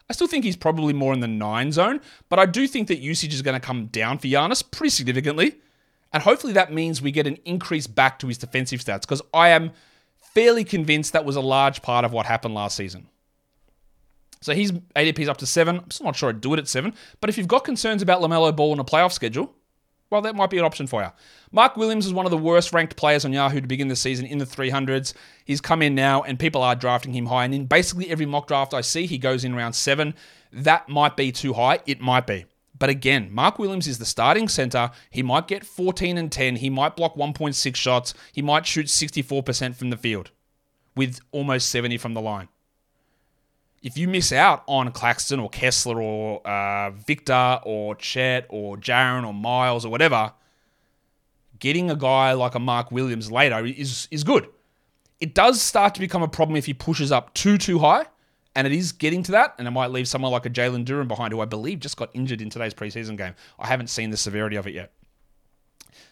I 0.09 0.13
still 0.13 0.27
think 0.27 0.43
he's 0.43 0.57
probably 0.57 0.93
more 0.93 1.13
in 1.13 1.21
the 1.21 1.27
nine 1.27 1.71
zone, 1.71 2.01
but 2.29 2.39
I 2.39 2.45
do 2.45 2.67
think 2.67 2.87
that 2.89 2.99
usage 2.99 3.33
is 3.33 3.41
going 3.41 3.59
to 3.59 3.65
come 3.65 3.87
down 3.87 4.17
for 4.17 4.27
Giannis 4.27 4.69
pretty 4.69 4.89
significantly. 4.89 5.55
And 6.11 6.21
hopefully 6.21 6.53
that 6.53 6.71
means 6.71 7.01
we 7.01 7.11
get 7.11 7.25
an 7.25 7.37
increase 7.45 7.87
back 7.87 8.19
to 8.19 8.27
his 8.27 8.37
defensive 8.37 8.81
stats 8.81 9.01
because 9.01 9.21
I 9.33 9.49
am 9.49 9.71
fairly 10.33 10.63
convinced 10.63 11.13
that 11.13 11.25
was 11.25 11.35
a 11.35 11.41
large 11.41 11.81
part 11.81 12.05
of 12.05 12.11
what 12.11 12.25
happened 12.25 12.53
last 12.53 12.75
season. 12.75 13.07
So 14.41 14.53
his 14.53 14.71
ADP 14.95 15.19
is 15.19 15.29
up 15.29 15.37
to 15.37 15.45
seven. 15.45 15.79
I'm 15.79 15.91
still 15.91 16.05
not 16.05 16.15
sure 16.15 16.29
I'd 16.29 16.41
do 16.41 16.53
it 16.53 16.59
at 16.59 16.67
seven. 16.67 16.93
But 17.21 17.29
if 17.29 17.37
you've 17.37 17.47
got 17.47 17.63
concerns 17.63 18.01
about 18.01 18.21
LaMelo 18.21 18.53
Ball 18.55 18.73
in 18.73 18.79
a 18.79 18.83
playoff 18.83 19.13
schedule, 19.13 19.53
well, 20.09 20.21
that 20.21 20.35
might 20.35 20.49
be 20.49 20.59
an 20.59 20.65
option 20.65 20.85
for 20.85 21.01
you. 21.01 21.09
Mark 21.51 21.75
Williams 21.75 22.05
is 22.05 22.13
one 22.13 22.25
of 22.25 22.29
the 22.29 22.37
worst 22.37 22.73
ranked 22.73 22.95
players 22.95 23.25
on 23.25 23.33
Yahoo 23.33 23.61
to 23.61 23.67
begin 23.67 23.87
the 23.87 23.95
season 23.95 24.25
in 24.25 24.37
the 24.37 24.45
300s. 24.45 25.13
He's 25.45 25.61
come 25.61 25.81
in 25.81 25.95
now, 25.95 26.21
and 26.21 26.37
people 26.37 26.61
are 26.61 26.75
drafting 26.75 27.13
him 27.13 27.25
high. 27.25 27.45
And 27.45 27.55
in 27.55 27.65
basically 27.65 28.11
every 28.11 28.25
mock 28.25 28.47
draft 28.47 28.73
I 28.73 28.81
see, 28.81 29.07
he 29.07 29.17
goes 29.17 29.43
in 29.43 29.55
round 29.55 29.75
seven. 29.75 30.13
That 30.51 30.87
might 30.87 31.17
be 31.17 31.31
too 31.31 31.53
high. 31.53 31.79
It 31.87 31.99
might 31.99 32.27
be. 32.27 32.45
But 32.83 32.89
again, 32.89 33.29
Mark 33.31 33.59
Williams 33.59 33.87
is 33.87 33.97
the 33.97 34.05
starting 34.05 34.49
center. 34.49 34.91
He 35.09 35.23
might 35.23 35.47
get 35.47 35.65
14 35.65 36.17
and 36.17 36.29
10. 36.29 36.57
He 36.57 36.69
might 36.69 36.97
block 36.97 37.15
1.6 37.15 37.73
shots. 37.77 38.13
He 38.33 38.41
might 38.41 38.65
shoot 38.65 38.87
64% 38.87 39.77
from 39.77 39.89
the 39.89 39.95
field 39.95 40.31
with 40.93 41.21
almost 41.31 41.69
70 41.69 41.97
from 41.97 42.13
the 42.13 42.19
line. 42.19 42.49
If 43.81 43.97
you 43.97 44.09
miss 44.09 44.33
out 44.33 44.65
on 44.67 44.91
Claxton 44.91 45.39
or 45.39 45.47
Kessler 45.49 46.01
or 46.01 46.45
uh, 46.45 46.91
Victor 46.91 47.61
or 47.63 47.95
Chet 47.95 48.47
or 48.49 48.75
Jaren 48.75 49.25
or 49.25 49.33
Miles 49.33 49.85
or 49.85 49.89
whatever, 49.89 50.33
getting 51.59 51.89
a 51.89 51.95
guy 51.95 52.33
like 52.33 52.53
a 52.53 52.59
Mark 52.59 52.91
Williams 52.91 53.31
later 53.31 53.65
is, 53.65 54.09
is 54.11 54.25
good. 54.25 54.49
It 55.21 55.33
does 55.33 55.61
start 55.61 55.93
to 55.93 56.01
become 56.01 56.21
a 56.21 56.27
problem 56.27 56.57
if 56.57 56.65
he 56.65 56.73
pushes 56.73 57.13
up 57.13 57.33
too, 57.33 57.57
too 57.57 57.79
high 57.79 58.07
and 58.55 58.67
it 58.67 58.73
is 58.73 58.91
getting 58.91 59.23
to 59.23 59.31
that, 59.31 59.55
and 59.57 59.67
it 59.67 59.71
might 59.71 59.91
leave 59.91 60.07
someone 60.07 60.31
like 60.31 60.45
a 60.45 60.49
Jalen 60.49 60.85
Duren 60.85 61.07
behind, 61.07 61.33
who 61.33 61.41
I 61.41 61.45
believe 61.45 61.79
just 61.79 61.97
got 61.97 62.09
injured 62.13 62.41
in 62.41 62.49
today's 62.49 62.73
preseason 62.73 63.17
game. 63.17 63.33
I 63.57 63.67
haven't 63.67 63.87
seen 63.87 64.11
the 64.11 64.17
severity 64.17 64.55
of 64.55 64.67
it 64.67 64.73
yet. 64.73 64.91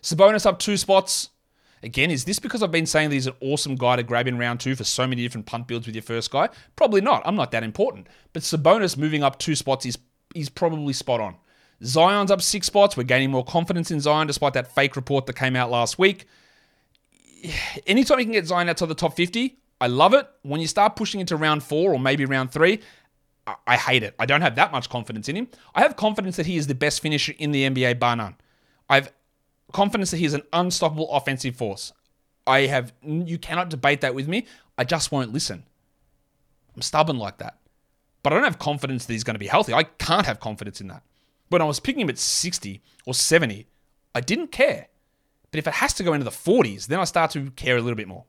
Sabonis 0.02 0.46
up 0.46 0.60
two 0.60 0.78
spots. 0.78 1.30
Again, 1.84 2.12
is 2.12 2.26
this 2.26 2.40
because 2.40 2.62
I've 2.62 2.72
been 2.72 2.86
saying 2.86 3.10
that 3.10 3.16
he's 3.16 3.28
an 3.28 3.34
awesome 3.42 3.76
guy 3.76 3.96
to 3.96 4.04
grab 4.04 4.28
in 4.28 4.38
round 4.38 4.60
two 4.60 4.76
for 4.76 4.84
so 4.84 5.08
many 5.08 5.24
different 5.24 5.48
punt 5.48 5.68
builds 5.68 5.88
with 5.88 5.96
your 5.96 6.04
first 6.04 6.30
guy? 6.30 6.50
Probably 6.76 7.02
not. 7.02 7.24
I'm 7.26 7.36
not 7.36 7.52
that 7.52 7.64
important. 7.64 8.08
But 8.34 8.44
Sabonis 8.44 8.98
moving 8.98 9.24
up 9.24 9.40
two 9.40 9.56
spots 9.56 9.86
is, 9.86 9.98
is 10.36 10.50
probably 10.50 10.94
spot 10.94 11.20
on. 11.20 11.36
Zion's 11.84 12.30
up 12.30 12.42
six 12.42 12.68
spots. 12.68 12.96
We're 12.96 13.04
gaining 13.04 13.32
more 13.32 13.44
confidence 13.44 13.90
in 13.90 14.00
Zion 14.00 14.28
despite 14.28 14.54
that 14.54 14.74
fake 14.74 14.96
report 14.96 15.26
that 15.26 15.36
came 15.36 15.56
out 15.56 15.72
last 15.72 15.98
week. 15.98 16.26
Anytime 17.88 18.20
you 18.20 18.26
can 18.26 18.34
get 18.34 18.46
Zion 18.46 18.70
outside 18.70 18.88
the 18.88 18.96
top 18.96 19.16
50, 19.16 19.58
I 19.82 19.88
love 19.88 20.14
it. 20.14 20.30
When 20.44 20.62
you 20.62 20.68
start 20.68 20.96
pushing 20.96 21.20
into 21.20 21.36
round 21.36 21.64
four 21.64 21.92
or 21.94 22.00
maybe 22.00 22.24
round 22.26 22.52
three, 22.52 22.80
I 23.66 23.76
hate 23.76 24.04
it. 24.04 24.16
I 24.20 24.28
don't 24.28 24.42
have 24.42 24.56
that 24.56 24.72
much 24.72 24.90
confidence 24.90 25.28
in 25.28 25.36
him. 25.36 25.48
I 25.74 25.82
have 25.82 25.96
confidence 25.96 26.36
that 26.36 26.46
he 26.46 26.56
is 26.56 26.68
the 26.68 26.76
best 26.76 27.02
finisher 27.02 27.34
in 27.40 27.52
the 27.52 27.68
NBA, 27.68 28.00
bar 28.00 28.16
none. 28.16 28.36
I 28.88 28.96
have 28.96 29.12
confidence 29.74 30.12
that 30.12 30.18
he 30.18 30.26
is 30.26 30.36
an 30.36 30.44
unstoppable 30.54 31.12
offensive 31.12 31.56
force. 31.56 31.92
I 32.46 32.62
have, 32.68 32.94
you 33.04 33.40
cannot 33.40 33.70
debate 33.70 34.02
that 34.02 34.14
with 34.14 34.28
me. 34.28 34.46
I 34.78 34.84
just 34.84 35.12
won't 35.12 35.34
listen. 35.34 35.64
I'm 36.76 36.84
stubborn 36.84 37.18
like 37.18 37.40
that. 37.40 37.58
But 38.22 38.34
I 38.34 38.36
don't 38.36 38.46
have 38.46 38.60
confidence 38.60 39.06
that 39.06 39.14
he's 39.14 39.24
going 39.24 39.36
to 39.36 39.40
be 39.40 39.48
healthy. 39.48 39.74
I 39.74 39.84
can't 39.84 40.28
have 40.28 40.40
confidence 40.40 40.80
in 40.80 40.88
that. 40.90 41.02
When 41.50 41.62
I 41.62 41.66
was 41.66 41.80
picking 41.80 42.02
him 42.02 42.10
at 42.10 42.20
60 42.20 42.82
or 43.08 43.16
70, 43.16 43.66
I 44.14 44.22
didn't 44.22 44.52
care. 44.52 44.88
But 45.50 45.58
if 45.58 45.68
it 45.68 45.74
has 45.76 45.94
to 45.96 46.04
go 46.04 46.14
into 46.14 46.24
the 46.24 46.30
40s, 46.30 46.86
then 46.86 47.00
I 47.00 47.04
start 47.06 47.32
to 47.32 47.50
care 47.52 47.78
a 47.78 47.82
little 47.82 47.98
bit 47.98 48.08
more. 48.08 48.26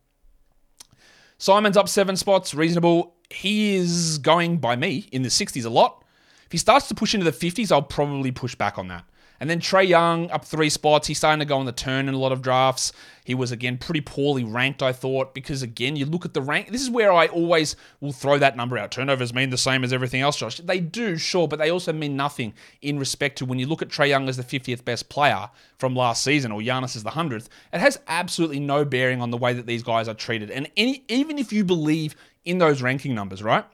Simon's 1.43 1.77
up 1.77 1.89
seven 1.89 2.17
spots, 2.17 2.55
reasonable. 2.55 3.17
He 3.29 3.75
is 3.75 4.19
going 4.19 4.59
by 4.59 4.77
me 4.77 5.09
in 5.11 5.23
the 5.23 5.29
60s 5.29 5.65
a 5.65 5.69
lot. 5.69 6.05
If 6.47 6.53
he 6.53 6.59
starts 6.59 6.87
to 6.87 6.95
push 6.95 7.15
into 7.15 7.29
the 7.29 7.33
50s, 7.33 7.73
I'll 7.73 7.83
probably 7.83 8.31
push 8.31 8.55
back 8.55 8.79
on 8.79 8.87
that. 8.87 9.05
And 9.43 9.51
then 9.51 9.59
Trae 9.59 9.89
Young 9.89 10.31
up 10.31 10.45
three 10.45 10.71
spots. 10.71 11.09
He's 11.09 11.19
starting 11.19 11.41
to 11.41 11.45
go 11.45 11.59
on 11.59 11.67
the 11.67 11.73
turn 11.73 12.09
in 12.09 12.15
a 12.15 12.19
lot 12.19 12.31
of 12.31 12.43
drafts. 12.43 12.93
He 13.25 13.35
was 13.35 13.51
again 13.51 13.77
pretty 13.77 14.01
poorly 14.01 14.45
ranked, 14.45 14.85
I 14.85 14.93
thought, 14.93 15.35
because 15.35 15.63
again, 15.63 15.97
you 15.97 16.07
look 16.07 16.25
at 16.25 16.33
the 16.33 16.41
rank. 16.41 16.71
This 16.71 16.81
is 16.81 16.89
where 16.89 17.13
I 17.13 17.27
always 17.27 17.75
will 18.01 18.13
throw 18.13 18.39
that 18.39 18.57
number 18.57 18.79
out. 18.79 18.93
Turnovers 18.93 19.35
mean 19.35 19.51
the 19.51 19.59
same 19.59 19.83
as 19.83 19.93
everything 19.93 20.21
else, 20.21 20.37
Josh. 20.37 20.59
They 20.59 20.79
do, 20.79 21.17
sure, 21.17 21.49
but 21.49 21.59
they 21.59 21.73
also 21.73 21.93
mean 21.93 22.17
nothing 22.17 22.55
in 22.83 23.01
respect 23.01 23.37
to 23.39 23.45
when 23.45 23.59
you 23.59 23.67
look 23.67 23.83
at 23.83 23.89
Trae 23.89 24.11
Young 24.11 24.29
as 24.29 24.37
the 24.37 24.45
50th 24.45 24.85
best 24.85 25.09
player 25.09 25.51
from 25.77 25.97
last 25.97 26.23
season 26.23 26.53
or 26.53 26.61
Giannis 26.61 26.95
as 26.95 27.03
the 27.03 27.11
100th. 27.11 27.49
It 27.73 27.81
has 27.81 27.99
absolutely 28.07 28.61
no 28.61 28.85
bearing 28.85 29.21
on 29.21 29.33
the 29.33 29.39
way 29.39 29.55
that 29.55 29.67
these 29.67 29.83
guys 29.83 30.07
are 30.07 30.15
treated. 30.15 30.53
And 30.53 30.71
any, 30.77 31.05
even 31.09 31.37
if 31.37 31.53
you 31.53 31.65
believe 31.65 32.15
in 32.45 32.59
those 32.59 32.81
ranking 32.81 33.17
numbers, 33.17 33.43
right? 33.43 33.65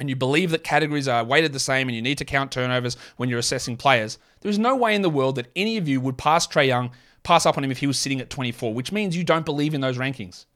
And 0.00 0.08
you 0.08 0.16
believe 0.16 0.50
that 0.50 0.64
categories 0.64 1.06
are 1.06 1.22
weighted 1.22 1.52
the 1.52 1.60
same 1.60 1.88
and 1.88 1.94
you 1.94 2.00
need 2.00 2.18
to 2.18 2.24
count 2.24 2.50
turnovers 2.50 2.96
when 3.18 3.28
you're 3.28 3.38
assessing 3.38 3.76
players, 3.76 4.18
there 4.40 4.50
is 4.50 4.58
no 4.58 4.74
way 4.74 4.94
in 4.94 5.02
the 5.02 5.10
world 5.10 5.36
that 5.36 5.52
any 5.54 5.76
of 5.76 5.86
you 5.86 6.00
would 6.00 6.16
pass 6.16 6.46
Trae 6.46 6.66
Young, 6.66 6.90
pass 7.22 7.44
up 7.44 7.58
on 7.58 7.64
him 7.64 7.70
if 7.70 7.78
he 7.78 7.86
was 7.86 7.98
sitting 7.98 8.18
at 8.18 8.30
24, 8.30 8.72
which 8.72 8.92
means 8.92 9.14
you 9.14 9.24
don't 9.24 9.44
believe 9.44 9.74
in 9.74 9.82
those 9.82 9.98
rankings. 9.98 10.46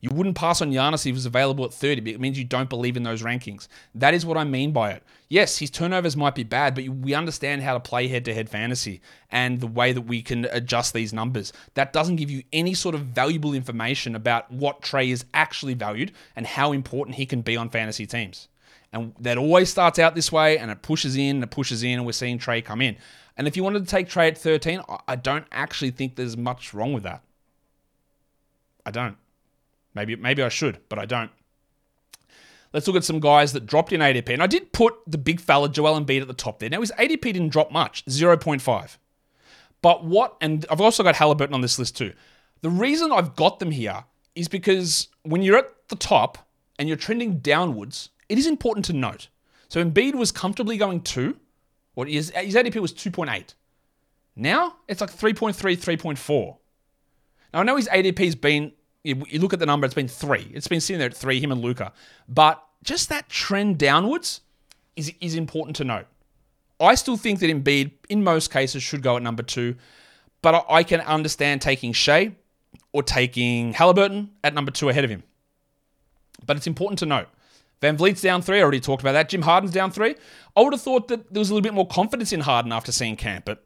You 0.00 0.10
wouldn't 0.12 0.34
pass 0.34 0.62
on 0.62 0.72
Giannis 0.72 1.00
if 1.00 1.04
he 1.04 1.12
was 1.12 1.26
available 1.26 1.64
at 1.64 1.74
30, 1.74 2.00
but 2.00 2.14
it 2.14 2.20
means 2.20 2.38
you 2.38 2.44
don't 2.44 2.70
believe 2.70 2.96
in 2.96 3.02
those 3.02 3.22
rankings. 3.22 3.68
That 3.94 4.14
is 4.14 4.24
what 4.24 4.38
I 4.38 4.44
mean 4.44 4.72
by 4.72 4.92
it. 4.92 5.02
Yes, 5.28 5.58
his 5.58 5.70
turnovers 5.70 6.16
might 6.16 6.34
be 6.34 6.42
bad, 6.42 6.74
but 6.74 6.88
we 6.88 7.12
understand 7.12 7.62
how 7.62 7.74
to 7.74 7.80
play 7.80 8.08
head 8.08 8.24
to 8.24 8.34
head 8.34 8.48
fantasy 8.48 9.02
and 9.30 9.60
the 9.60 9.66
way 9.66 9.92
that 9.92 10.00
we 10.00 10.22
can 10.22 10.46
adjust 10.46 10.94
these 10.94 11.12
numbers. 11.12 11.52
That 11.74 11.92
doesn't 11.92 12.16
give 12.16 12.30
you 12.30 12.42
any 12.52 12.72
sort 12.74 12.94
of 12.94 13.02
valuable 13.02 13.52
information 13.52 14.16
about 14.16 14.50
what 14.50 14.80
Trae 14.80 15.12
is 15.12 15.26
actually 15.34 15.74
valued 15.74 16.12
and 16.34 16.46
how 16.46 16.72
important 16.72 17.16
he 17.16 17.26
can 17.26 17.42
be 17.42 17.56
on 17.56 17.68
fantasy 17.68 18.06
teams. 18.06 18.48
And 18.92 19.14
that 19.20 19.38
always 19.38 19.70
starts 19.70 19.98
out 19.98 20.14
this 20.14 20.32
way 20.32 20.58
and 20.58 20.70
it 20.70 20.82
pushes 20.82 21.16
in 21.16 21.36
and 21.36 21.44
it 21.44 21.50
pushes 21.50 21.82
in, 21.82 21.98
and 21.98 22.06
we're 22.06 22.12
seeing 22.12 22.38
Trae 22.38 22.64
come 22.64 22.80
in. 22.80 22.96
And 23.36 23.46
if 23.46 23.56
you 23.56 23.62
wanted 23.62 23.84
to 23.84 23.90
take 23.90 24.08
Trae 24.08 24.28
at 24.28 24.38
13, 24.38 24.82
I 25.06 25.16
don't 25.16 25.46
actually 25.52 25.92
think 25.92 26.16
there's 26.16 26.36
much 26.36 26.74
wrong 26.74 26.92
with 26.92 27.04
that. 27.04 27.22
I 28.84 28.90
don't. 28.90 29.16
Maybe 29.94 30.16
maybe 30.16 30.42
I 30.42 30.48
should, 30.48 30.78
but 30.88 30.98
I 30.98 31.06
don't. 31.06 31.30
Let's 32.72 32.86
look 32.86 32.96
at 32.96 33.04
some 33.04 33.20
guys 33.20 33.52
that 33.52 33.66
dropped 33.66 33.92
in 33.92 34.00
ADP. 34.00 34.28
And 34.30 34.42
I 34.42 34.46
did 34.46 34.72
put 34.72 34.94
the 35.06 35.18
big 35.18 35.40
fella 35.40 35.68
Joel 35.68 36.00
Embiid 36.00 36.20
at 36.20 36.28
the 36.28 36.34
top 36.34 36.60
there. 36.60 36.70
Now 36.70 36.80
his 36.80 36.92
ADP 36.92 37.22
didn't 37.22 37.48
drop 37.48 37.72
much, 37.72 38.04
0.5. 38.06 38.96
But 39.82 40.04
what, 40.04 40.36
and 40.40 40.64
I've 40.70 40.80
also 40.80 41.02
got 41.02 41.16
Halliburton 41.16 41.54
on 41.54 41.62
this 41.62 41.78
list 41.78 41.96
too. 41.96 42.12
The 42.60 42.70
reason 42.70 43.10
I've 43.10 43.34
got 43.34 43.58
them 43.58 43.70
here 43.70 44.04
is 44.34 44.46
because 44.46 45.08
when 45.22 45.42
you're 45.42 45.58
at 45.58 45.88
the 45.88 45.96
top 45.96 46.38
and 46.78 46.88
you're 46.88 46.96
trending 46.96 47.38
downwards, 47.38 48.10
it 48.30 48.38
is 48.38 48.46
important 48.46 48.86
to 48.86 48.92
note. 48.92 49.28
So 49.68 49.84
Embiid 49.84 50.14
was 50.14 50.30
comfortably 50.30 50.78
going 50.78 51.02
two, 51.02 51.36
or 51.96 52.06
his, 52.06 52.30
his 52.30 52.54
ADP 52.54 52.76
was 52.76 52.94
2.8. 52.94 53.54
Now 54.36 54.76
it's 54.88 55.00
like 55.00 55.10
3.3, 55.10 55.54
3.4. 55.54 56.56
Now 57.52 57.60
I 57.60 57.62
know 57.64 57.76
his 57.76 57.88
ADP's 57.88 58.36
been, 58.36 58.72
you, 59.02 59.16
look 59.34 59.52
at 59.52 59.58
the 59.58 59.66
number, 59.66 59.84
it's 59.84 59.94
been 59.94 60.08
three. 60.08 60.48
It's 60.54 60.68
been 60.68 60.80
sitting 60.80 61.00
there 61.00 61.08
at 61.08 61.16
three, 61.16 61.40
him 61.40 61.50
and 61.50 61.60
Luka. 61.60 61.92
But 62.28 62.62
just 62.84 63.08
that 63.08 63.28
trend 63.28 63.78
downwards 63.78 64.42
is, 64.94 65.12
is 65.20 65.34
important 65.34 65.74
to 65.76 65.84
note. 65.84 66.06
I 66.78 66.94
still 66.94 67.16
think 67.16 67.40
that 67.40 67.50
Embiid, 67.50 67.90
in 68.08 68.22
most 68.22 68.52
cases, 68.52 68.82
should 68.82 69.02
go 69.02 69.16
at 69.16 69.22
number 69.22 69.42
two, 69.42 69.74
but 70.40 70.64
I 70.70 70.84
can 70.84 71.00
understand 71.00 71.62
taking 71.62 71.92
Shai 71.92 72.36
or 72.92 73.02
taking 73.02 73.72
Halliburton 73.72 74.30
at 74.44 74.54
number 74.54 74.70
two 74.70 74.88
ahead 74.88 75.04
of 75.04 75.10
him. 75.10 75.24
But 76.46 76.56
it's 76.56 76.68
important 76.68 77.00
to 77.00 77.06
note 77.06 77.28
VanVleet's 77.80 78.20
down 78.20 78.42
three. 78.42 78.58
I 78.58 78.62
already 78.62 78.80
talked 78.80 79.02
about 79.02 79.12
that. 79.12 79.28
Jim 79.28 79.42
Harden's 79.42 79.72
down 79.72 79.90
three. 79.90 80.14
I 80.56 80.60
would 80.60 80.72
have 80.72 80.82
thought 80.82 81.08
that 81.08 81.32
there 81.32 81.40
was 81.40 81.50
a 81.50 81.54
little 81.54 81.62
bit 81.62 81.74
more 81.74 81.86
confidence 81.86 82.32
in 82.32 82.40
Harden 82.40 82.72
after 82.72 82.92
seeing 82.92 83.16
camp, 83.16 83.44
but 83.46 83.64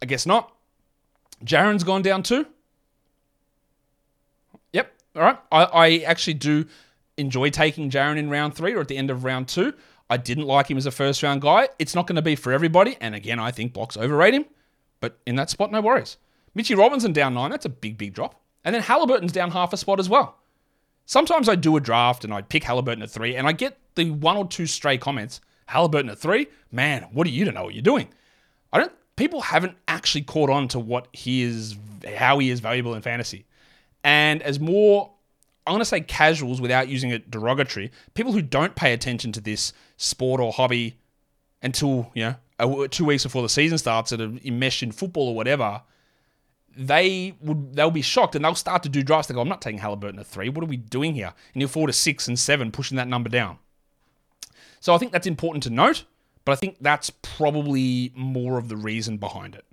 I 0.00 0.06
guess 0.06 0.26
not. 0.26 0.52
Jaren's 1.44 1.84
gone 1.84 2.02
down 2.02 2.22
two. 2.22 2.46
Yep. 4.72 4.92
All 5.16 5.22
right. 5.22 5.38
I, 5.52 5.64
I 5.64 5.96
actually 5.98 6.34
do 6.34 6.66
enjoy 7.16 7.50
taking 7.50 7.90
Jaren 7.90 8.16
in 8.16 8.30
round 8.30 8.54
three 8.54 8.74
or 8.74 8.80
at 8.80 8.88
the 8.88 8.96
end 8.96 9.10
of 9.10 9.24
round 9.24 9.48
two. 9.48 9.74
I 10.10 10.16
didn't 10.16 10.46
like 10.46 10.70
him 10.70 10.78
as 10.78 10.86
a 10.86 10.90
first 10.90 11.22
round 11.22 11.42
guy. 11.42 11.68
It's 11.78 11.94
not 11.94 12.06
going 12.06 12.16
to 12.16 12.22
be 12.22 12.34
for 12.34 12.52
everybody. 12.52 12.96
And 13.00 13.14
again, 13.14 13.38
I 13.38 13.50
think 13.50 13.72
blocks 13.72 13.96
overrate 13.96 14.34
him. 14.34 14.46
But 15.00 15.18
in 15.26 15.36
that 15.36 15.50
spot, 15.50 15.70
no 15.70 15.80
worries. 15.80 16.16
Mitchy 16.54 16.74
Robinson 16.74 17.12
down 17.12 17.34
nine. 17.34 17.50
That's 17.50 17.66
a 17.66 17.70
big, 17.70 17.98
big 17.98 18.14
drop. 18.14 18.40
And 18.64 18.74
then 18.74 18.82
Halliburton's 18.82 19.32
down 19.32 19.50
half 19.50 19.72
a 19.72 19.76
spot 19.76 20.00
as 20.00 20.08
well. 20.08 20.37
Sometimes 21.08 21.48
I 21.48 21.54
do 21.54 21.74
a 21.74 21.80
draft 21.80 22.24
and 22.24 22.34
I 22.34 22.42
pick 22.42 22.64
Halliburton 22.64 23.02
at 23.02 23.08
three, 23.10 23.34
and 23.34 23.46
I 23.46 23.52
get 23.52 23.78
the 23.94 24.10
one 24.10 24.36
or 24.36 24.46
two 24.46 24.66
stray 24.66 24.98
comments. 24.98 25.40
Halliburton 25.64 26.10
at 26.10 26.18
three, 26.18 26.48
man, 26.70 27.06
what 27.12 27.26
do 27.26 27.30
you 27.30 27.46
to 27.46 27.52
know 27.52 27.64
what 27.64 27.72
you're 27.72 27.80
doing? 27.80 28.08
I 28.74 28.78
don't. 28.78 28.92
People 29.16 29.40
haven't 29.40 29.74
actually 29.88 30.20
caught 30.20 30.50
on 30.50 30.68
to 30.68 30.78
what 30.78 31.08
he 31.14 31.40
is, 31.40 31.76
how 32.14 32.38
he 32.38 32.50
is 32.50 32.60
valuable 32.60 32.92
in 32.92 33.00
fantasy, 33.00 33.46
and 34.04 34.42
as 34.42 34.60
more, 34.60 35.10
I'm 35.66 35.72
going 35.72 35.80
to 35.80 35.86
say 35.86 36.02
casuals 36.02 36.60
without 36.60 36.88
using 36.88 37.08
it 37.08 37.30
derogatory. 37.30 37.90
People 38.12 38.32
who 38.32 38.42
don't 38.42 38.76
pay 38.76 38.92
attention 38.92 39.32
to 39.32 39.40
this 39.40 39.72
sport 39.96 40.42
or 40.42 40.52
hobby 40.52 40.98
until 41.62 42.12
you 42.14 42.34
know 42.60 42.86
two 42.88 43.06
weeks 43.06 43.22
before 43.22 43.40
the 43.40 43.48
season 43.48 43.78
starts, 43.78 44.10
that 44.10 44.20
are 44.20 44.32
enmeshed 44.44 44.82
in 44.82 44.92
football 44.92 45.28
or 45.28 45.34
whatever 45.34 45.80
they 46.76 47.34
would 47.40 47.74
they'll 47.74 47.90
be 47.90 48.02
shocked 48.02 48.34
and 48.34 48.44
they'll 48.44 48.54
start 48.54 48.82
to 48.84 48.88
do 48.88 49.02
drafts. 49.02 49.28
They 49.28 49.34
go, 49.34 49.40
I'm 49.40 49.48
not 49.48 49.62
taking 49.62 49.80
Halliburton 49.80 50.18
at 50.20 50.26
three. 50.26 50.48
What 50.48 50.62
are 50.62 50.68
we 50.68 50.76
doing 50.76 51.14
here? 51.14 51.32
And 51.54 51.60
you're 51.60 51.68
four 51.68 51.86
to 51.86 51.92
six 51.92 52.28
and 52.28 52.38
seven, 52.38 52.70
pushing 52.70 52.96
that 52.96 53.08
number 53.08 53.28
down. 53.28 53.58
So 54.80 54.94
I 54.94 54.98
think 54.98 55.12
that's 55.12 55.26
important 55.26 55.64
to 55.64 55.70
note, 55.70 56.04
but 56.44 56.52
I 56.52 56.56
think 56.56 56.76
that's 56.80 57.10
probably 57.10 58.12
more 58.14 58.58
of 58.58 58.68
the 58.68 58.76
reason 58.76 59.16
behind 59.18 59.54
it. 59.54 59.64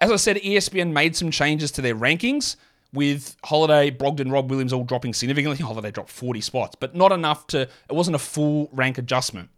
As 0.00 0.10
I 0.10 0.16
said, 0.16 0.36
ESPN 0.36 0.92
made 0.92 1.16
some 1.16 1.30
changes 1.30 1.70
to 1.72 1.82
their 1.82 1.94
rankings 1.94 2.56
with 2.92 3.36
Holiday, 3.44 3.90
Brogdon, 3.90 4.30
Rob 4.30 4.50
Williams 4.50 4.72
all 4.72 4.84
dropping 4.84 5.14
significantly. 5.14 5.56
Holiday 5.64 5.90
dropped 5.90 6.10
40 6.10 6.40
spots, 6.40 6.76
but 6.78 6.94
not 6.94 7.12
enough 7.12 7.46
to, 7.48 7.62
it 7.62 7.92
wasn't 7.92 8.14
a 8.14 8.20
full 8.20 8.68
rank 8.72 8.98
adjustment. 8.98 9.48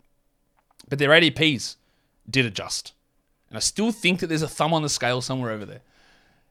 But 0.89 0.99
their 0.99 1.11
ADPs 1.11 1.77
did 2.29 2.47
adjust. 2.47 2.93
And 3.49 3.57
I 3.57 3.61
still 3.61 3.93
think 3.93 4.21
that 4.21 4.29
there's 4.29 4.43
a 4.43 4.49
thumb 4.49 4.73
on 4.73 4.83
the 4.83 4.89
scale 4.89 5.21
somewhere 5.21 5.51
over 5.51 5.65
there. 5.65 5.81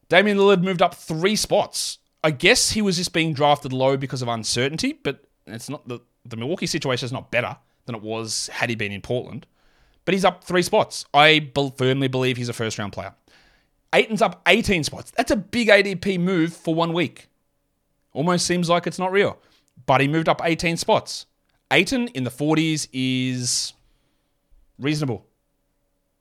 Damian 0.10 0.38
Lillard 0.38 0.62
moved 0.64 0.82
up 0.82 0.96
three 0.96 1.36
spots. 1.36 1.98
I 2.24 2.32
guess 2.32 2.72
he 2.72 2.82
was 2.82 2.98
just 2.98 3.14
being 3.14 3.34
drafted 3.34 3.74
low 3.74 3.98
because 3.98 4.22
of 4.22 4.28
uncertainty, 4.28 4.94
but 4.94 5.24
it's 5.46 5.70
not 5.70 5.88
the, 5.88 6.00
the 6.26 6.38
Milwaukee 6.38 6.66
situation 6.68 7.06
is 7.06 7.12
not 7.12 7.32
better 7.32 7.58
than 7.86 7.96
it 7.96 8.02
was 8.02 8.48
had 8.54 8.70
he 8.70 8.76
been 8.76 8.92
in 8.92 9.02
Portland. 9.02 9.46
but 10.06 10.14
he's 10.14 10.26
up 10.26 10.44
three 10.44 10.62
spots. 10.62 11.06
I 11.14 11.52
firmly 11.78 12.08
believe 12.08 12.38
he's 12.38 12.50
a 12.50 12.54
first 12.54 12.78
round 12.78 12.94
player. 12.94 13.14
Ayton's 13.94 14.22
up 14.22 14.42
18 14.48 14.84
spots. 14.84 15.12
That's 15.12 15.32
a 15.32 15.36
big 15.36 15.68
ADP 15.70 16.20
move 16.20 16.54
for 16.54 16.76
one 16.76 16.94
week. 16.94 17.28
Almost 18.14 18.46
seems 18.46 18.70
like 18.70 18.88
it's 18.88 19.00
not 19.00 19.12
real, 19.12 19.38
but 19.86 20.02
he 20.02 20.08
moved 20.08 20.30
up 20.30 20.42
18 20.44 20.78
spots. 20.78 21.26
Ayton 21.72 22.08
in 22.10 22.24
the 22.24 22.30
40s 22.30 22.88
is 22.94 23.74
reasonable. 24.80 25.26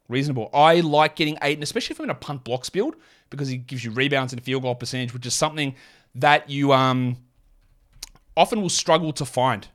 Reasonable. 0.08 0.50
I 0.52 0.80
like 0.80 1.16
getting 1.16 1.38
Ayton, 1.42 1.62
especially 1.62 1.94
if 1.94 2.00
I'm 2.00 2.04
in 2.04 2.10
a 2.10 2.14
punt 2.14 2.44
blocks 2.44 2.68
build, 2.68 2.96
because 3.30 3.48
he 3.48 3.56
gives 3.56 3.84
you 3.84 3.90
rebounds 3.90 4.32
and 4.32 4.42
field 4.42 4.62
goal 4.62 4.74
percentage, 4.74 5.14
which 5.14 5.24
is 5.26 5.34
something 5.34 5.74
that 6.14 6.50
you 6.50 6.72
um, 6.72 7.16
often 8.36 8.60
will 8.60 8.68
struggle 8.68 9.12
to 9.14 9.24
find 9.24 9.68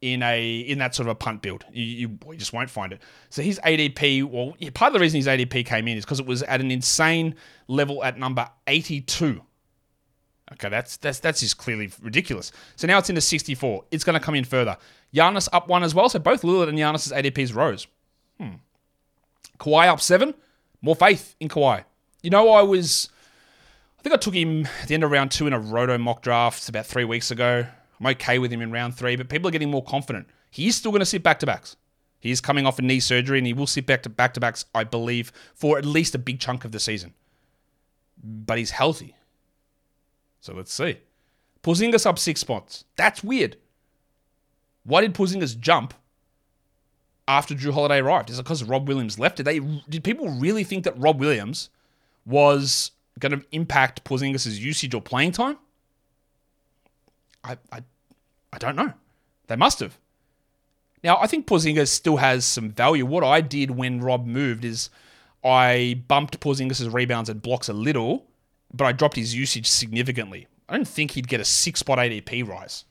in 0.00 0.22
a 0.22 0.60
in 0.60 0.78
that 0.78 0.94
sort 0.94 1.08
of 1.08 1.12
a 1.12 1.14
punt 1.14 1.42
build. 1.42 1.64
You, 1.72 1.84
you, 1.84 2.18
you 2.30 2.36
just 2.36 2.52
won't 2.52 2.70
find 2.70 2.92
it. 2.92 3.02
So 3.28 3.42
his 3.42 3.60
ADP, 3.60 4.24
well, 4.24 4.54
yeah, 4.58 4.70
part 4.72 4.90
of 4.90 4.94
the 4.94 5.00
reason 5.00 5.18
his 5.18 5.26
ADP 5.26 5.66
came 5.66 5.86
in 5.88 5.98
is 5.98 6.04
because 6.04 6.20
it 6.20 6.26
was 6.26 6.42
at 6.44 6.60
an 6.60 6.70
insane 6.70 7.34
level 7.68 8.02
at 8.02 8.18
number 8.18 8.48
82. 8.66 9.42
Okay, 10.52 10.68
that's 10.68 10.96
that's 10.96 11.20
that's 11.20 11.40
just 11.40 11.58
clearly 11.58 11.90
ridiculous. 12.02 12.50
So 12.76 12.86
now 12.86 12.98
it's 12.98 13.08
into 13.08 13.20
64. 13.20 13.84
It's 13.90 14.04
going 14.04 14.18
to 14.18 14.24
come 14.24 14.34
in 14.34 14.44
further. 14.44 14.76
Giannis 15.14 15.48
up 15.52 15.68
one 15.68 15.82
as 15.82 15.94
well. 15.94 16.08
So 16.08 16.18
both 16.18 16.42
Lillard 16.42 16.68
and 16.68 16.78
Giannis's 16.78 17.12
ADPs 17.12 17.54
rose. 17.54 17.86
Hmm. 18.40 18.54
Kawhi 19.60 19.86
up 19.86 20.00
seven. 20.00 20.34
More 20.82 20.96
faith 20.96 21.36
in 21.38 21.48
Kawhi. 21.48 21.84
You 22.22 22.30
know, 22.30 22.50
I 22.50 22.62
was, 22.62 23.08
I 23.98 24.02
think 24.02 24.14
I 24.14 24.16
took 24.16 24.34
him 24.34 24.66
at 24.82 24.88
the 24.88 24.94
end 24.94 25.04
of 25.04 25.10
round 25.10 25.30
two 25.30 25.46
in 25.46 25.52
a 25.52 25.60
roto 25.60 25.98
mock 25.98 26.22
draft 26.22 26.68
about 26.68 26.86
three 26.86 27.04
weeks 27.04 27.30
ago. 27.30 27.66
I'm 28.00 28.06
okay 28.06 28.38
with 28.38 28.50
him 28.50 28.62
in 28.62 28.72
round 28.72 28.96
three, 28.96 29.16
but 29.16 29.28
people 29.28 29.48
are 29.48 29.52
getting 29.52 29.70
more 29.70 29.84
confident. 29.84 30.26
He's 30.50 30.74
still 30.74 30.90
going 30.90 31.00
to 31.00 31.06
sit 31.06 31.22
back 31.22 31.38
to 31.40 31.46
backs. 31.46 31.76
He's 32.18 32.40
coming 32.40 32.66
off 32.66 32.78
a 32.78 32.82
knee 32.82 33.00
surgery 33.00 33.38
and 33.38 33.46
he 33.46 33.52
will 33.52 33.66
sit 33.66 33.86
back 33.86 34.02
to 34.02 34.08
back 34.08 34.34
to 34.34 34.40
backs, 34.40 34.64
I 34.74 34.84
believe, 34.84 35.32
for 35.54 35.78
at 35.78 35.84
least 35.84 36.14
a 36.14 36.18
big 36.18 36.40
chunk 36.40 36.64
of 36.64 36.72
the 36.72 36.80
season. 36.80 37.14
But 38.22 38.58
he's 38.58 38.72
healthy. 38.72 39.14
So 40.40 40.54
let's 40.54 40.72
see. 40.72 40.98
Porzingis 41.62 42.06
up 42.06 42.18
six 42.18 42.40
spots. 42.40 42.84
That's 42.96 43.22
weird. 43.22 43.56
Why 44.84 45.02
did 45.02 45.14
Porzingis 45.14 45.58
jump 45.58 45.94
after 47.28 47.54
Jrue 47.54 47.72
Holiday 47.72 47.98
arrived? 47.98 48.30
Is 48.30 48.38
it 48.38 48.42
because 48.42 48.64
Rob 48.64 48.88
Williams 48.88 49.18
left? 49.18 49.36
Did 49.36 49.46
they 49.46 49.60
did 49.88 50.04
people 50.04 50.28
really 50.28 50.64
think 50.64 50.84
that 50.84 50.98
Rob 50.98 51.20
Williams 51.20 51.70
was 52.24 52.92
going 53.18 53.32
to 53.32 53.44
impact 53.52 54.04
Porzingis' 54.04 54.58
usage 54.58 54.94
or 54.94 55.00
playing 55.00 55.32
time? 55.32 55.58
I, 57.44 57.56
I 57.72 57.82
I 58.52 58.58
don't 58.58 58.76
know. 58.76 58.92
They 59.46 59.56
must 59.56 59.80
have. 59.80 59.98
Now, 61.02 61.18
I 61.18 61.26
think 61.26 61.46
Porzingis 61.46 61.88
still 61.88 62.18
has 62.18 62.44
some 62.44 62.70
value. 62.70 63.06
What 63.06 63.24
I 63.24 63.40
did 63.40 63.70
when 63.70 64.00
Rob 64.00 64.26
moved 64.26 64.64
is 64.64 64.90
I 65.42 66.02
bumped 66.08 66.40
Porzingis' 66.40 66.92
rebounds 66.92 67.30
and 67.30 67.40
blocks 67.40 67.68
a 67.68 67.72
little, 67.72 68.26
but 68.72 68.84
I 68.84 68.92
dropped 68.92 69.16
his 69.16 69.34
usage 69.34 69.66
significantly. 69.66 70.46
I 70.68 70.76
don't 70.76 70.86
think 70.86 71.12
he'd 71.12 71.28
get 71.28 71.40
a 71.40 71.44
six 71.44 71.80
spot 71.80 71.98
ADP 71.98 72.46
rise. 72.46 72.84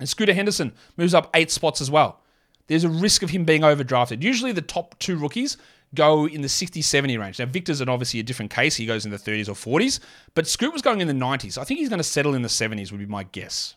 And 0.00 0.08
Scooter 0.08 0.32
Henderson 0.32 0.72
moves 0.96 1.14
up 1.14 1.30
eight 1.34 1.50
spots 1.50 1.80
as 1.80 1.90
well. 1.90 2.20
There's 2.68 2.84
a 2.84 2.88
risk 2.88 3.22
of 3.22 3.30
him 3.30 3.44
being 3.44 3.62
overdrafted. 3.62 4.22
Usually 4.22 4.52
the 4.52 4.62
top 4.62 4.98
two 4.98 5.16
rookies 5.16 5.56
go 5.94 6.26
in 6.26 6.42
the 6.42 6.48
60 6.48 6.82
70 6.82 7.18
range. 7.18 7.38
Now, 7.38 7.46
Victor's 7.46 7.80
an 7.80 7.88
obviously 7.88 8.20
a 8.20 8.22
different 8.22 8.50
case. 8.50 8.76
He 8.76 8.86
goes 8.86 9.04
in 9.04 9.10
the 9.10 9.16
30s 9.16 9.48
or 9.48 9.52
40s, 9.52 10.00
but 10.34 10.46
Scoot 10.46 10.72
was 10.72 10.82
going 10.82 11.00
in 11.00 11.08
the 11.08 11.14
90s. 11.14 11.58
I 11.58 11.64
think 11.64 11.80
he's 11.80 11.88
going 11.88 11.98
to 11.98 12.04
settle 12.04 12.34
in 12.34 12.42
the 12.42 12.48
70s, 12.48 12.92
would 12.92 12.98
be 12.98 13.06
my 13.06 13.24
guess. 13.24 13.74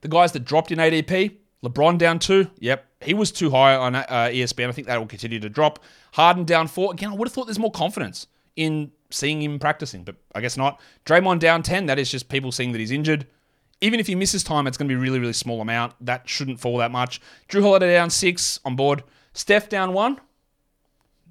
The 0.00 0.08
guys 0.08 0.32
that 0.32 0.44
dropped 0.44 0.72
in 0.72 0.78
ADP, 0.78 1.36
LeBron 1.64 1.98
down 1.98 2.18
two. 2.18 2.50
Yep, 2.58 2.86
he 3.00 3.14
was 3.14 3.32
too 3.32 3.50
high 3.50 3.74
on 3.76 3.94
uh, 3.94 4.04
ESPN. 4.06 4.68
I 4.68 4.72
think 4.72 4.86
that 4.86 4.98
will 4.98 5.06
continue 5.06 5.40
to 5.40 5.48
drop. 5.48 5.82
Harden 6.12 6.44
down 6.44 6.68
four. 6.68 6.92
Again, 6.92 7.10
I 7.10 7.14
would 7.14 7.28
have 7.28 7.32
thought 7.32 7.46
there's 7.46 7.58
more 7.58 7.70
confidence 7.70 8.26
in 8.56 8.92
seeing 9.10 9.42
him 9.42 9.58
practicing, 9.58 10.04
but 10.04 10.16
I 10.34 10.40
guess 10.40 10.56
not. 10.56 10.80
Draymond 11.04 11.40
down 11.40 11.62
10. 11.62 11.86
That 11.86 11.98
is 11.98 12.10
just 12.10 12.28
people 12.28 12.52
seeing 12.52 12.72
that 12.72 12.78
he's 12.78 12.90
injured. 12.90 13.26
Even 13.80 14.00
if 14.00 14.06
he 14.06 14.14
misses 14.14 14.42
time, 14.42 14.66
it's 14.66 14.78
going 14.78 14.88
to 14.88 14.94
be 14.94 15.00
really, 15.00 15.18
really 15.18 15.32
small 15.32 15.60
amount. 15.60 15.94
That 16.00 16.28
shouldn't 16.28 16.60
fall 16.60 16.78
that 16.78 16.90
much. 16.90 17.20
Jrue 17.48 17.62
Holiday 17.62 17.94
down 17.94 18.10
six 18.10 18.58
on 18.64 18.74
board. 18.76 19.02
Steph 19.34 19.68
down 19.68 19.92
one. 19.92 20.18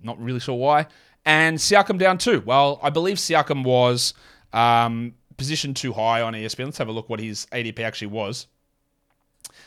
Not 0.04 0.20
really 0.22 0.40
sure 0.40 0.56
why. 0.56 0.88
And 1.26 1.58
Siakam 1.58 1.98
down 1.98 2.20
two. 2.20 2.44
Well, 2.46 2.80
I 2.84 2.92
believe 2.92 3.18
Siakam 3.18 3.64
was 3.64 4.14
um, 4.54 5.16
positioned 5.38 5.76
too 5.76 5.94
high 5.94 6.22
on 6.22 6.34
ESPN. 6.34 6.66
Let's 6.66 6.78
have 6.78 6.88
a 6.88 6.92
look 6.92 7.10
what 7.10 7.20
his 7.20 7.48
ADP 7.52 7.80
actually 7.80 8.08
was. 8.08 8.46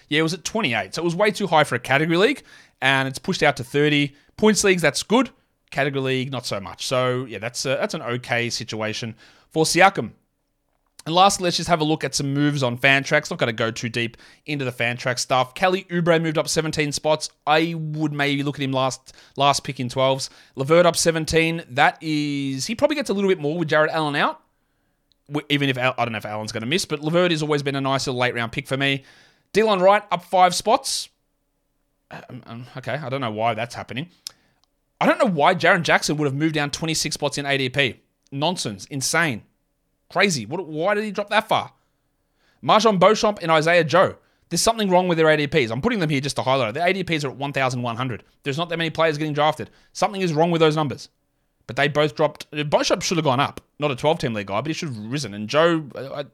Yeah, 0.09 0.21
it 0.21 0.23
was 0.23 0.35
at 0.35 0.45
28. 0.45 0.95
So 0.95 1.03
it 1.03 1.05
was 1.05 1.17
way 1.17 1.31
too 1.31 1.47
high 1.47 1.65
for 1.65 1.75
a 1.75 1.81
category 1.81 2.17
league, 2.17 2.43
and 2.81 3.09
it's 3.09 3.19
pushed 3.19 3.43
out 3.43 3.57
to 3.57 3.65
30. 3.65 4.15
Points 4.37 4.65
leagues, 4.65 4.83
that's 4.83 5.03
good. 5.03 5.31
Category 5.71 6.03
league, 6.03 6.33
not 6.33 6.47
so 6.47 6.61
much. 6.61 6.87
So 6.87 7.25
yeah, 7.27 7.39
that's 7.39 7.65
a, 7.67 7.71
that's 7.71 7.95
an 7.95 8.03
okay 8.03 8.49
situation 8.51 9.15
for 9.51 9.65
Siakam. 9.65 10.13
And 11.09 11.15
lastly, 11.15 11.45
let's 11.45 11.57
just 11.57 11.71
have 11.71 11.81
a 11.81 11.85
look 11.85 12.05
at 12.05 12.15
some 12.15 12.35
moves 12.35 12.63
on 12.63 12.77
Fantrax. 12.77 13.31
Not 13.31 13.39
going 13.39 13.47
to 13.47 13.55
go 13.55 13.71
too 13.71 13.89
deep 13.89 14.19
into 14.45 14.67
the 14.67 14.71
Fantrax 14.71 15.21
stuff. 15.21 15.55
Kelly 15.55 15.85
Oubre 15.85 16.21
moved 16.21 16.37
up 16.37 16.49
17 16.49 16.93
spots. 16.93 17.31
I 17.47 17.73
would 17.79 18.13
maybe 18.13 18.43
look 18.43 18.57
at 18.57 18.63
him 18.63 18.73
last 18.73 19.17
last 19.35 19.65
pick 19.65 19.81
in 19.81 19.89
12s. 19.89 20.29
LeVert 20.57 20.85
up 20.85 20.97
17. 20.97 21.65
That 21.71 21.97
is, 22.03 22.67
he 22.67 22.75
probably 22.75 22.95
gets 22.95 23.09
a 23.09 23.15
little 23.15 23.31
bit 23.31 23.41
more 23.41 23.57
with 23.57 23.69
Jarrett 23.69 23.91
Allen 23.91 24.17
out. 24.17 24.43
Even 25.49 25.71
if 25.71 25.79
I 25.79 25.95
don't 25.97 26.13
know 26.13 26.19
if 26.19 26.27
Allen's 26.27 26.53
going 26.53 26.61
to 26.61 26.67
miss, 26.67 26.85
but 26.85 27.01
LeVert 27.01 27.31
has 27.31 27.41
always 27.41 27.63
been 27.63 27.77
a 27.77 27.81
nice 27.81 28.07
little 28.07 28.21
late 28.21 28.35
round 28.35 28.53
pick 28.53 28.67
for 28.67 28.77
me. 28.77 29.03
Delon 29.55 29.81
Wright 29.81 30.03
up 30.13 30.25
five 30.25 30.55
spots. 30.55 31.09
Um, 32.11 32.43
um, 32.45 32.67
okay, 32.77 32.97
I 32.97 33.09
don't 33.09 33.23
know 33.23 33.31
why 33.31 33.55
that's 33.55 33.75
happening. 33.75 34.11
I 35.01 35.07
don't 35.07 35.19
know 35.19 35.25
why 35.25 35.55
Jaren 35.55 35.85
Jackson 35.85 36.19
would 36.19 36.27
have 36.27 36.35
moved 36.35 36.55
down 36.55 36.71
26 36.71 37.15
spots 37.15 37.39
in 37.39 37.47
ADP. 37.47 37.97
Nonsense. 38.31 38.85
Insane. 38.91 39.45
Crazy. 40.11 40.47
What, 40.47 40.67
why 40.67 40.95
did 40.95 41.05
he 41.05 41.11
drop 41.11 41.31
that 41.31 41.49
far? 41.49 41.73
MarJon 42.63 42.99
Beauchamp 42.99 43.39
and 43.43 43.51
Isaiah 43.51 43.85
Joe. 43.85 44.17
There's 44.49 44.63
something 44.63 44.89
wrong 44.89 45.09
with 45.09 45.19
their 45.19 45.27
ADPs. 45.27 45.71
I'm 45.71 45.83
putting 45.83 45.99
them 45.99 46.09
here 46.09 46.21
just 46.21 46.37
to 46.37 46.43
highlight 46.43 46.71
it. 46.71 46.75
Their 46.75 46.87
ADPs 46.87 47.25
are 47.25 47.29
at 47.29 47.37
1,100. 47.37 48.25
There's 48.43 48.57
not 48.57 48.71
that 48.71 48.79
many 48.79 48.91
players 48.91 49.19
getting 49.19 49.35
drafted. 49.35 49.71
Something 49.93 50.23
is 50.23 50.33
wrong 50.33 50.51
with 50.51 50.61
those 50.61 50.75
numbers. 50.77 51.11
But 51.67 51.77
they 51.77 51.87
both 51.87 52.15
dropped. 52.15 52.51
Beauchamp 52.71 53.03
should 53.03 53.19
have 53.19 53.25
gone 53.25 53.41
up. 53.41 53.61
Not 53.79 53.91
a 53.91 53.97
12 53.97 54.19
team 54.21 54.33
league 54.33 54.47
guy, 54.47 54.61
but 54.63 54.69
he 54.69 54.73
should 54.73 54.89
have 54.89 54.99
risen. 54.99 55.35
And 55.35 55.49
Joe, 55.49 55.85
uh, 55.95 56.25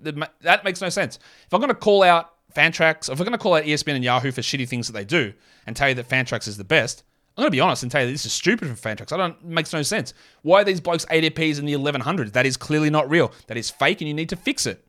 that 0.43 0.65
makes 0.65 0.81
no 0.81 0.89
sense. 0.89 1.19
If 1.47 1.53
I'm 1.53 1.61
going 1.61 1.69
to 1.69 1.75
call 1.75 2.05
out 2.05 2.35
Fantrax, 2.55 3.11
if 3.11 3.19
we're 3.19 3.25
going 3.25 3.33
to 3.33 3.39
call 3.39 3.55
out 3.55 3.65
ESPN 3.65 3.97
and 3.97 4.05
Yahoo 4.05 4.31
for 4.31 4.43
shitty 4.43 4.69
things 4.69 4.87
that 4.87 4.93
they 4.93 5.05
do 5.05 5.35
and 5.67 5.75
tell 5.75 5.89
you 5.89 5.95
that 5.97 6.09
Fantrax 6.09 6.47
is 6.47 6.57
the 6.57 6.65
best, 6.65 7.03
I'm 7.37 7.43
going 7.43 7.49
to 7.49 7.57
be 7.57 7.61
honest 7.61 7.83
and 7.83 7.91
tell 7.91 8.05
you 8.05 8.13
this 8.13 8.25
is 8.25 8.33
stupid 8.33 8.69
for 8.69 8.75
Fantrax. 8.75 9.13
I 9.13 9.17
don't 9.17 9.45
makes 9.45 9.73
no 9.73 9.83
sense. 9.83 10.15
Why 10.43 10.61
are 10.61 10.65
these 10.65 10.81
blokes 10.81 11.05
ADPs 11.07 11.59
in 11.59 11.67
the 11.67 11.73
1100s? 11.73 12.33
That 12.33 12.47
is 12.47 12.57
clearly 12.57 12.91
not 12.91 13.11
real. 13.11 13.33
That 13.49 13.57
is 13.57 13.71
fake, 13.71 14.01
and 14.01 14.09
you 14.09 14.15
need 14.15 14.29
to 14.29 14.37
fix 14.37 14.67
it. 14.67 14.87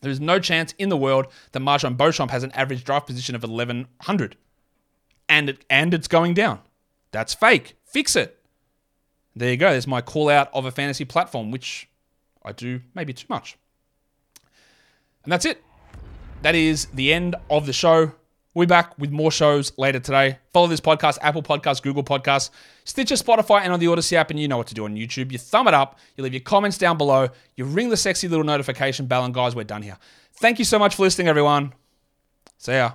There 0.00 0.10
is 0.10 0.20
no 0.20 0.38
chance 0.38 0.72
in 0.78 0.88
the 0.88 0.96
world 0.96 1.26
that 1.52 1.60
MarJon 1.60 1.96
Beauchamp 1.96 2.30
has 2.30 2.42
an 2.42 2.52
average 2.52 2.84
draft 2.84 3.06
position 3.06 3.34
of 3.34 3.42
1100, 3.42 4.36
and 5.28 5.50
it 5.50 5.64
and 5.68 5.92
it's 5.92 6.08
going 6.08 6.34
down. 6.34 6.60
That's 7.12 7.34
fake. 7.34 7.76
Fix 7.84 8.16
it. 8.16 8.40
There 9.36 9.50
you 9.50 9.56
go. 9.56 9.70
There's 9.70 9.86
my 9.86 10.00
call 10.00 10.30
out 10.30 10.48
of 10.54 10.64
a 10.64 10.70
fantasy 10.70 11.04
platform, 11.04 11.50
which 11.50 11.88
I 12.42 12.52
do 12.52 12.80
maybe 12.94 13.12
too 13.12 13.26
much. 13.28 13.58
And 15.24 15.32
that's 15.32 15.44
it 15.44 15.62
that 16.44 16.54
is 16.54 16.86
the 16.92 17.12
end 17.12 17.34
of 17.48 17.64
the 17.64 17.72
show. 17.72 18.12
We'll 18.54 18.66
be 18.66 18.68
back 18.68 18.96
with 18.98 19.10
more 19.10 19.32
shows 19.32 19.76
later 19.76 19.98
today. 19.98 20.38
Follow 20.52 20.68
this 20.68 20.80
podcast, 20.80 21.18
Apple 21.20 21.42
Podcasts, 21.42 21.82
Google 21.82 22.04
Podcasts, 22.04 22.50
Stitcher, 22.84 23.16
Spotify, 23.16 23.62
and 23.62 23.72
on 23.72 23.80
the 23.80 23.88
Odyssey 23.88 24.16
app. 24.16 24.30
And 24.30 24.38
you 24.38 24.46
know 24.46 24.56
what 24.56 24.68
to 24.68 24.74
do 24.74 24.84
on 24.84 24.94
YouTube. 24.94 25.32
You 25.32 25.38
thumb 25.38 25.66
it 25.66 25.74
up, 25.74 25.98
you 26.16 26.22
leave 26.22 26.34
your 26.34 26.40
comments 26.40 26.78
down 26.78 26.96
below, 26.96 27.28
you 27.56 27.64
ring 27.64 27.88
the 27.88 27.96
sexy 27.96 28.28
little 28.28 28.44
notification 28.44 29.06
bell, 29.06 29.24
and 29.24 29.34
guys, 29.34 29.56
we're 29.56 29.64
done 29.64 29.82
here. 29.82 29.98
Thank 30.34 30.58
you 30.58 30.64
so 30.64 30.78
much 30.78 30.94
for 30.94 31.02
listening, 31.02 31.28
everyone. 31.28 31.74
See 32.58 32.72
ya. 32.72 32.92